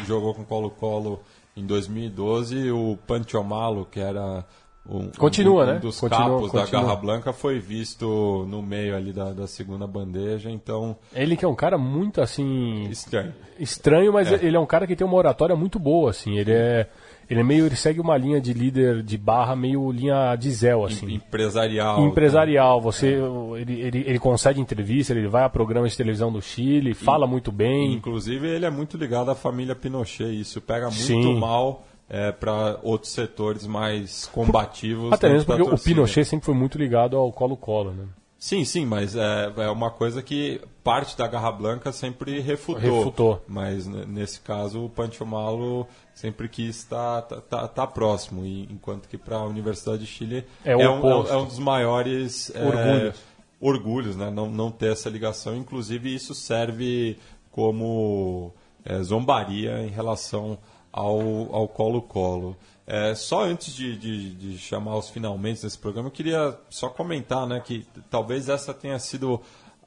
[0.05, 1.21] jogou com Colo-Colo
[1.55, 4.45] em 2012, o Pantiomalo, que era
[4.87, 5.79] um, continua, um, um né?
[5.79, 6.65] dos continua, capos continua.
[6.65, 10.95] da Garra Blanca, foi visto no meio ali da, da, segunda bandeja, então...
[11.13, 12.83] Ele que é um cara muito, assim...
[12.89, 13.33] Estranho.
[13.57, 14.45] Estranho, mas é.
[14.45, 16.37] ele é um cara que tem uma oratória muito boa, assim.
[16.37, 16.89] Ele é
[17.29, 20.85] ele é meio, ele segue uma linha de líder de barra meio linha de Zéu,
[20.85, 21.15] assim.
[21.15, 22.05] Empresarial.
[22.05, 22.81] Empresarial.
[22.81, 23.61] Você, é.
[23.61, 27.51] ele, ele, ele concede entrevista, ele vai a programas de televisão do Chile, fala muito
[27.51, 27.93] bem.
[27.93, 30.39] Inclusive, ele é muito ligado à família Pinochet.
[30.39, 31.39] Isso pega muito Sim.
[31.39, 35.11] mal é, para outros setores mais combativos.
[35.11, 38.05] Até mesmo porque o Pinochet sempre foi muito ligado ao Colo-Colo, né?
[38.37, 42.97] Sim, sim, mas é, é uma coisa que parte da Garra Blanca sempre refutou.
[42.99, 43.43] Refutou.
[43.47, 49.07] Mas nesse caso o Pancho Malo sempre quis estar tá, tá, tá próximo, e, enquanto
[49.07, 52.63] que para a Universidade de Chile é, é, um, é, é um, dos maiores é,
[52.63, 53.15] orgulhos,
[53.59, 54.29] orgulhos né?
[54.29, 55.55] não, não ter essa ligação.
[55.55, 57.17] Inclusive isso serve
[57.51, 60.57] como é, zombaria em relação
[60.91, 62.55] ao Colo-Colo.
[62.87, 67.47] É, só antes de, de, de, chamar os finalmente desse programa, eu queria só comentar
[67.47, 69.41] né, que talvez essa tenha sido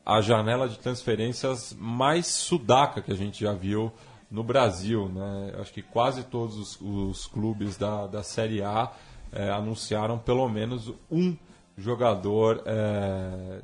[0.04, 3.92] a janela de transferências mais sudaca que a gente já viu
[4.28, 5.08] no Brasil.
[5.08, 5.54] Né?
[5.60, 8.90] Acho que quase todos os, os clubes da, da Série A
[9.30, 11.36] é, anunciaram pelo menos um
[11.76, 13.60] jogador é,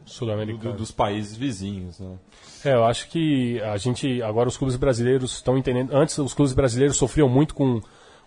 [0.61, 1.99] do, dos países vizinhos.
[1.99, 2.16] Né?
[2.64, 5.93] É, eu acho que a gente agora os clubes brasileiros estão entendendo.
[5.93, 7.80] Antes os clubes brasileiros sofriam muito com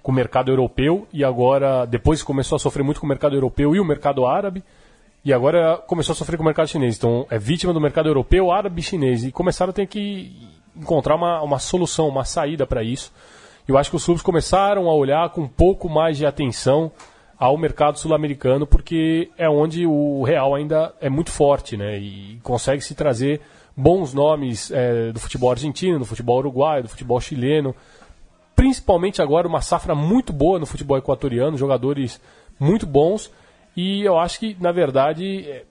[0.07, 3.75] com o mercado europeu e agora, depois começou a sofrer muito com o mercado europeu
[3.75, 4.63] e o mercado árabe,
[5.25, 6.95] e agora começou a sofrer com o mercado chinês.
[6.95, 9.25] Então é vítima do mercado europeu, árabe e chinês.
[9.25, 10.31] E começaram a ter que
[10.73, 13.11] encontrar uma, uma solução, uma saída para isso.
[13.67, 16.89] Eu acho que os clubes começaram a olhar com um pouco mais de atenção
[17.37, 21.99] ao mercado sul-americano, porque é onde o real ainda é muito forte, né?
[21.99, 23.41] E consegue se trazer
[23.75, 27.75] bons nomes é, do futebol argentino, do futebol uruguaio, do futebol chileno
[28.57, 32.19] principalmente agora uma safra muito boa no futebol equatoriano, jogadores
[32.59, 33.31] muito bons.
[33.75, 35.63] E eu acho que, na verdade, é,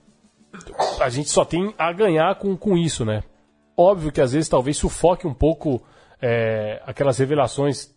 [1.01, 3.25] a gente só tem a ganhar com, com isso, né?
[3.77, 5.83] Óbvio que às vezes talvez sufoque um pouco
[6.23, 7.93] é, aquelas revelações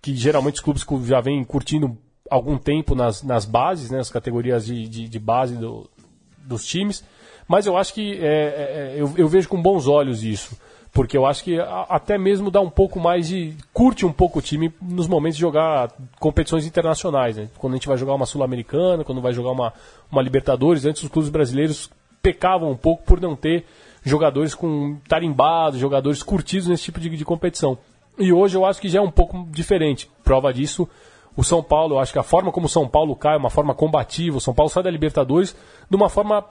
[0.00, 1.98] que geralmente os clubes já vêm curtindo
[2.30, 5.90] algum tempo nas, nas bases, né, nas categorias de, de, de base do,
[6.38, 7.04] dos times.
[7.48, 10.56] Mas eu acho que é, é, é eu, eu vejo com bons olhos isso
[10.92, 13.56] porque eu acho que até mesmo dá um pouco mais de.
[13.72, 15.90] curte um pouco o time nos momentos de jogar
[16.20, 17.36] competições internacionais.
[17.38, 17.48] Né?
[17.56, 19.72] Quando a gente vai jogar uma Sul-Americana, quando vai jogar uma,
[20.10, 21.90] uma Libertadores, antes os clubes brasileiros
[22.20, 23.64] pecavam um pouco por não ter
[24.04, 27.78] jogadores com tarimbados, jogadores curtidos nesse tipo de, de competição.
[28.18, 30.10] E hoje eu acho que já é um pouco diferente.
[30.22, 30.86] Prova disso,
[31.34, 33.48] o São Paulo, eu acho que a forma como o São Paulo cai é uma
[33.48, 34.36] forma combativa.
[34.36, 35.56] O São Paulo sai da Libertadores
[35.88, 36.44] de uma forma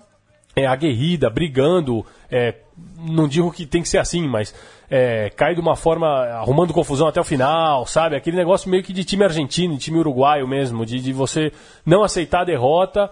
[0.55, 2.05] é, aguerrida, brigando.
[2.29, 2.55] É,
[2.97, 4.53] não digo que tem que ser assim, mas
[4.89, 8.15] é, cai de uma forma arrumando confusão até o final, sabe?
[8.15, 11.51] Aquele negócio meio que de time argentino, de time uruguaio mesmo, de, de você
[11.85, 13.09] não aceitar a derrota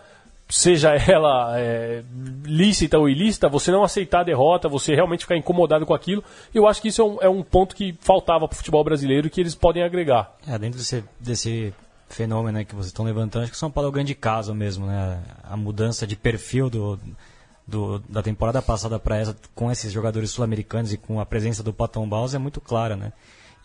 [0.50, 2.04] seja ela é,
[2.44, 6.24] lícita ou ilícita, você não aceitar a derrota, você realmente ficar incomodado com aquilo.
[6.54, 9.30] Eu acho que isso é um, é um ponto que faltava para o futebol brasileiro
[9.30, 10.36] que eles podem agregar.
[10.48, 11.74] É, dentro desse, desse
[12.10, 14.86] fenômeno né, que vocês estão levantando, acho que São Paulo é o grande caso mesmo,
[14.86, 15.22] né?
[15.44, 17.00] A mudança de perfil do,
[17.68, 21.74] do da temporada passada para essa, com esses jogadores sul-americanos e com a presença do
[21.74, 23.14] Patão Baus é muito clara, né?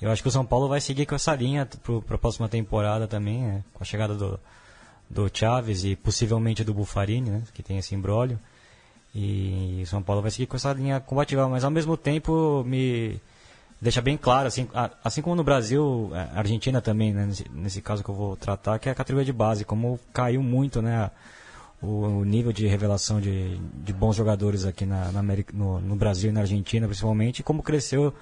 [0.00, 3.06] Eu acho que o São Paulo vai seguir com essa linha para a próxima temporada
[3.06, 3.64] também, né?
[3.72, 4.38] com a chegada do,
[5.08, 7.42] do Chaves e possivelmente do Bufarini, né?
[7.54, 8.38] que tem esse imbróglio.
[9.14, 13.20] E o São Paulo vai seguir com essa linha combativa, mas ao mesmo tempo me
[13.84, 14.66] deixa bem claro, assim,
[15.04, 18.78] assim como no Brasil, a Argentina também, né, nesse, nesse, caso que eu vou tratar,
[18.78, 21.10] que é a categoria de base, como caiu muito né,
[21.82, 25.94] o, o nível de revelação de, de bons jogadores aqui na, na América, no, no,
[25.96, 28.14] Brasil e na Argentina principalmente, e como cresceu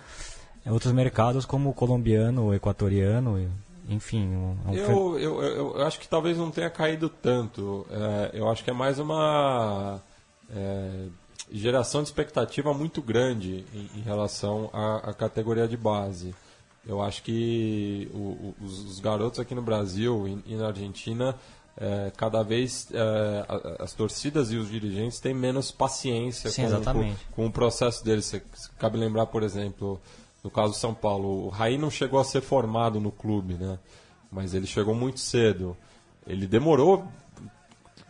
[0.66, 3.48] outros mercados como o colombiano, o equatoriano,
[3.88, 4.26] enfim.
[4.66, 8.64] Um, eu, eu, eu, eu, acho que talvez não tenha caído tanto, é, eu acho
[8.64, 10.00] que é mais uma...
[10.54, 11.06] É,
[11.52, 16.34] geração de expectativa muito grande em, em relação à, à, categoria de base.
[16.86, 21.36] Eu acho que o, os, os, garotos aqui no Brasil e, e na Argentina,
[21.76, 23.46] é, cada vez é,
[23.78, 28.34] as torcidas e os dirigentes têm menos paciência Sim, com, com, com, o processo deles.
[28.78, 30.00] Cabe lembrar, por exemplo,
[30.42, 33.78] no caso do São Paulo, o Raí não chegou a ser formado no clube, né?
[34.32, 35.76] mas ele chegou muito cedo.
[36.26, 37.06] Ele demorou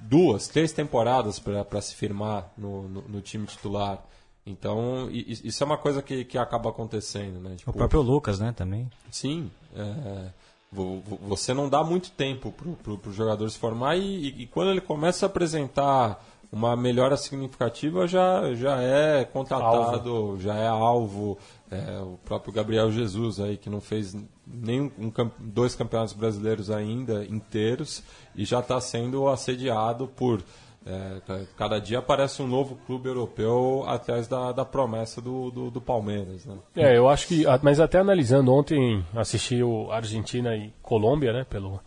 [0.03, 4.03] duas, três temporadas para se firmar no, no, no, time titular.
[4.45, 7.55] Então, isso é uma coisa que, que acaba acontecendo, né?
[7.57, 8.91] Tipo, o próprio Lucas, né, também.
[9.11, 9.51] Sim.
[9.75, 10.31] É,
[10.73, 15.27] você não dá muito tempo para o jogador se formar e, e, quando ele começa
[15.27, 20.41] a apresentar uma melhora significativa, já, já é contratado, alvo.
[20.41, 21.39] já é alvo.
[21.73, 24.15] É, o próprio Gabriel Jesus aí, que não fez
[24.47, 28.03] nem um, dois campeonatos brasileiros ainda inteiros
[28.37, 30.43] e já está sendo assediado por.
[30.85, 35.81] É, cada dia aparece um novo clube europeu atrás da, da promessa do, do, do,
[35.81, 36.45] Palmeiras.
[36.45, 36.59] Né?
[36.75, 41.81] É, eu acho que, mas até analisando, ontem assisti o Argentina e Colômbia, né, pelo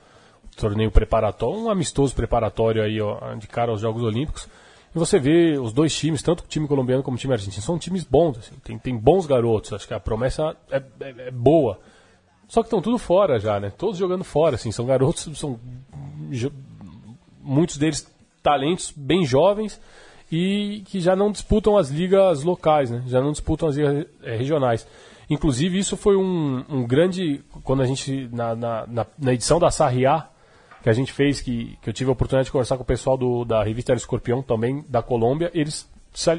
[0.56, 4.48] torneio preparatório, um amistoso preparatório aí ó, de cara aos Jogos Olímpicos.
[4.96, 7.78] E você vê os dois times, tanto o time colombiano como o time argentino, são
[7.78, 11.80] times bons, assim, tem, tem bons garotos, acho que a promessa é, é, é boa.
[12.48, 13.72] Só que estão tudo fora já, né?
[13.76, 14.72] Todos jogando fora, assim.
[14.72, 15.60] São garotos, são
[17.42, 18.08] muitos deles
[18.42, 19.82] talentos bem jovens
[20.32, 23.04] e que já não disputam as ligas locais, né?
[23.08, 24.88] Já não disputam as ligas é, regionais.
[25.30, 27.44] Inclusive, isso foi um, um grande.
[27.64, 28.30] Quando a gente.
[28.32, 30.30] Na, na, na, edição da Sarriá,
[30.86, 33.18] que a gente fez, que, que eu tive a oportunidade de conversar com o pessoal
[33.18, 35.90] do, da revista Escorpião, também da Colômbia, eles,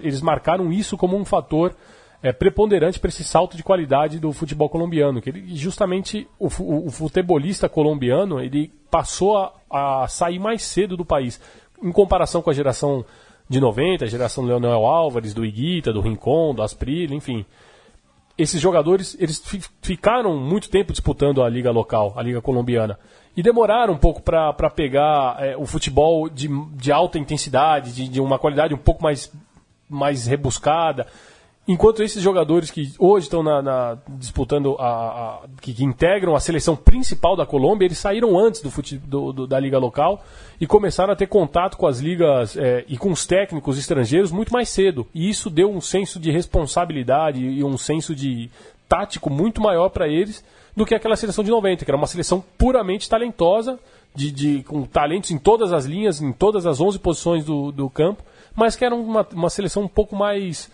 [0.04, 1.74] eles marcaram isso como um fator
[2.22, 6.86] é, preponderante para esse salto de qualidade do futebol colombiano, que ele, justamente o, o,
[6.86, 11.40] o futebolista colombiano ele passou a, a, sair mais cedo do país,
[11.82, 13.04] em comparação com a geração
[13.48, 17.44] de 90, a geração do Leonel Álvares, do Iguita, do Rincon, do Asprilla, enfim.
[18.38, 19.42] Esses jogadores eles
[19.82, 22.96] ficaram muito tempo disputando a liga local, a liga colombiana,
[23.36, 28.20] e demoraram um pouco para pegar é, o futebol de, de alta intensidade, de, de
[28.20, 29.30] uma qualidade um pouco mais,
[29.88, 31.06] mais rebuscada.
[31.68, 36.40] Enquanto esses jogadores que hoje estão na, na, disputando, a, a que, que, integram a
[36.40, 40.24] seleção principal da Colômbia, eles saíram antes do, fute, do, do da liga local
[40.60, 44.52] e começaram a ter contato com as ligas é, e com os técnicos estrangeiros muito
[44.52, 45.06] mais cedo.
[45.12, 48.48] E isso deu um senso de responsabilidade e um senso de
[48.88, 50.44] tático muito maior para eles
[50.76, 53.78] do que aquela seleção de 90, que era uma seleção puramente talentosa,
[54.14, 57.88] de, de, com talentos em todas as linhas, em todas as 11 posições do, do
[57.88, 58.22] campo,
[58.54, 60.70] mas que era uma, uma seleção um pouco mais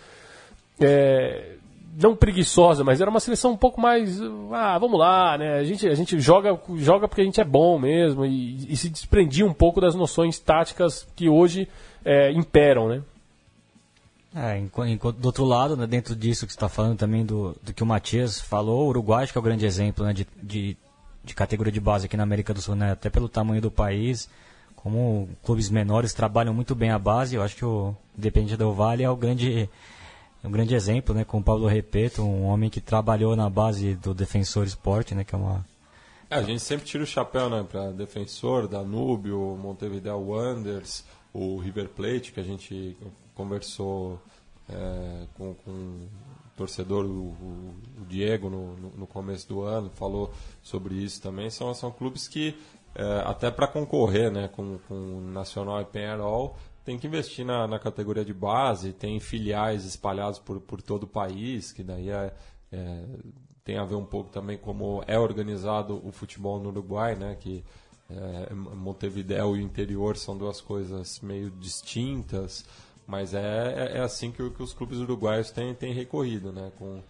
[0.80, 1.56] é,
[2.00, 4.20] não preguiçosa, mas era uma seleção um pouco mais.
[4.52, 5.58] Ah, vamos lá, né?
[5.58, 8.88] A gente, a gente joga, joga porque a gente é bom mesmo e, e se
[8.88, 11.68] desprendia um pouco das noções táticas que hoje
[12.04, 13.02] é, imperam, né?
[14.34, 17.74] É, enquanto, do outro lado, né, dentro disso que você está falando também do, do
[17.74, 20.76] que o Matias falou, o Uruguai que é o grande exemplo né, de, de,
[21.22, 24.30] de, categoria de base aqui na América do Sul, né, até pelo tamanho do país,
[24.74, 29.02] como clubes menores trabalham muito bem a base, eu acho que o Independente do Vale
[29.02, 29.68] é o grande
[30.42, 34.14] um grande exemplo, né, com o Paulo Repeto, um homem que trabalhou na base do
[34.14, 35.64] Defensor Esporte, né, que é uma
[36.30, 41.90] é, a gente sempre tira o chapéu, né, para Defensor, Danúbio, Montevideo Wanderers, o River
[41.90, 42.96] Plate, que a gente
[43.34, 44.20] conversou
[44.68, 46.08] é, com, com
[46.56, 47.30] torcedor, o,
[48.00, 51.50] o Diego, no, no, começo do ano, falou sobre isso também.
[51.50, 52.56] São, são clubes que,
[52.94, 57.78] é, até para concorrer né, com, com Nacional e Penharol, tem que investir na, na
[57.78, 62.34] categoria de base, tem filiais espalhados por, por todo o país, que daí é,
[62.72, 63.04] é,
[63.64, 67.36] tem a ver um pouco também como é organizado o futebol no Uruguai, né?
[67.38, 67.64] Que
[68.10, 72.62] É, Montevideo e o interior são duas coisas meio distintas,
[73.06, 76.70] mas é, é, é assim que, que, os clubes uruguaios têm, têm recorrido, né?
[76.78, 77.00] Com,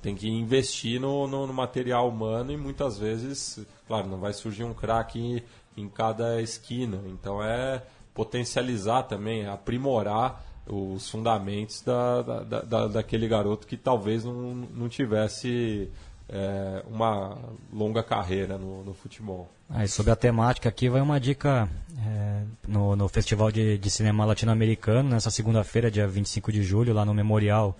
[0.00, 4.64] tem que investir no, no, no, material humano e muitas vezes, claro, não vai surgir
[4.64, 5.42] um craque em,
[5.76, 7.02] em cada esquina.
[7.06, 7.82] Então é
[8.14, 15.90] potencializar também, aprimorar os fundamentos da, da, da, daquele garoto que talvez não, não tivesse
[16.32, 17.38] é, uma
[17.72, 19.50] longa carreira no, no futebol.
[19.68, 21.68] Ah, sobre a temática aqui, vai uma dica
[22.06, 27.04] é, no, no Festival de, de Cinema Latino-Americano, nessa segunda-feira, dia 25 de julho, lá
[27.04, 27.76] no Memorial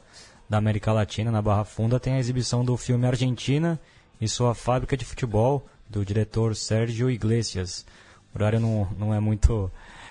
[0.48, 3.80] da América Latina, na Barra Funda, tem a exibição do filme Argentina
[4.20, 7.86] e sua fábrica de futebol, do diretor Sérgio Iglesias.
[8.34, 9.70] O horário não, não é muito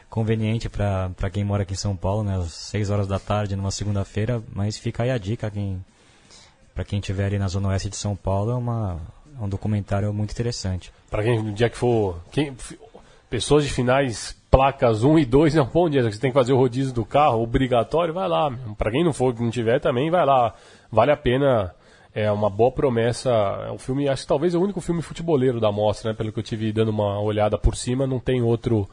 [0.09, 2.37] conveniente para quem mora aqui em São Paulo, né?
[2.37, 5.83] Às 6 horas da tarde, numa segunda-feira, mas fica aí a dica quem
[6.81, 8.99] para quem estiver ali na zona oeste de São Paulo, é, uma,
[9.39, 10.91] é um documentário muito interessante.
[11.11, 12.55] Para quem no dia que for, quem,
[13.29, 16.53] pessoas de finais placas 1 e 2 é um bom dia, você tem que fazer
[16.53, 18.51] o rodízio do carro, obrigatório, vai lá.
[18.79, 20.55] Para quem não for, não tiver também, vai lá.
[20.91, 21.71] Vale a pena
[22.15, 23.29] é uma boa promessa.
[23.67, 26.17] É um filme, acho que talvez é o único filme futeboleiro da mostra, né?
[26.17, 28.89] Pelo que eu tive dando uma olhada por cima, não tem outro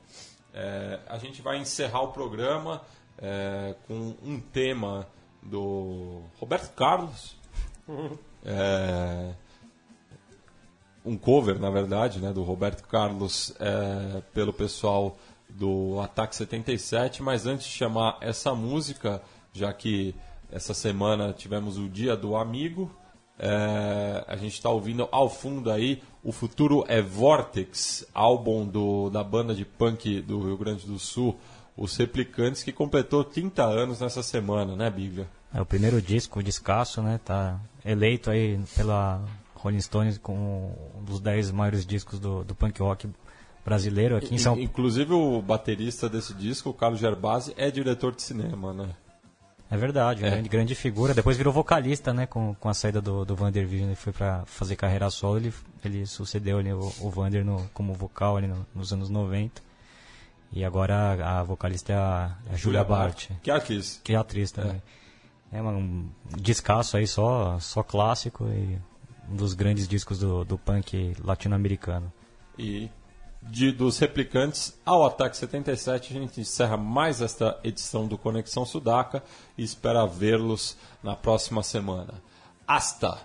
[0.53, 2.83] É, a gente vai encerrar o programa
[3.19, 5.07] é, com um tema
[5.43, 7.37] do Roberto Carlos.
[8.45, 9.33] É,
[11.05, 15.17] um cover, na verdade, né, do Roberto Carlos é, pelo pessoal
[15.49, 17.23] do Ataque 77.
[17.23, 19.23] Mas antes de chamar essa música,
[19.53, 20.15] já que
[20.51, 22.91] essa semana tivemos o Dia do Amigo,
[23.39, 29.23] é, a gente está ouvindo ao fundo aí O Futuro é Vortex, álbum do, da
[29.23, 31.39] banda de punk do Rio Grande do Sul,
[31.79, 35.29] Os Replicantes, que completou 30 anos nessa semana, né, Bíblia?
[35.55, 37.21] É o primeiro disco, o descasso, né?
[37.25, 39.25] Tá eleito aí pela
[39.55, 43.09] Rolling Stones com um dos 10 maiores discos do, do punk rock
[43.65, 44.65] brasileiro aqui em São Paulo.
[44.65, 48.91] Inclusive o baterista desse disco, o Carlos Gerbasi, é diretor de cinema, né?
[49.71, 50.31] É verdade, é.
[50.31, 51.15] grande, grande figura.
[51.15, 52.27] Depois virou vocalista, né?
[52.27, 55.37] Com, com a saída do, do Vander Vision, ele foi para fazer carreira solo.
[55.37, 55.53] Ele,
[55.85, 59.68] ele sucedeu ali, o, o Vander no, como vocal ali no, nos anos 90.
[60.53, 63.31] E agora a, a vocalista é a, a Julia Bart.
[63.43, 64.01] Que é atriz.
[64.03, 64.83] Que é atriz também.
[65.53, 68.79] É, é um descasso aí, só, só clássico e
[69.31, 72.13] um dos grandes discos do, do punk latino-americano.
[72.59, 72.91] E
[73.43, 76.17] de, dos replicantes ao Ataque 77.
[76.17, 79.23] A gente encerra mais esta edição do Conexão Sudaca
[79.57, 82.15] e espera vê-los na próxima semana.
[82.67, 83.19] Hasta!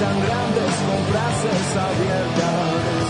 [0.00, 3.08] tan grandes con frases abiertas.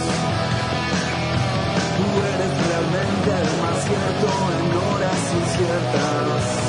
[1.96, 6.67] Tú eres realmente el más cierto en horas inciertas.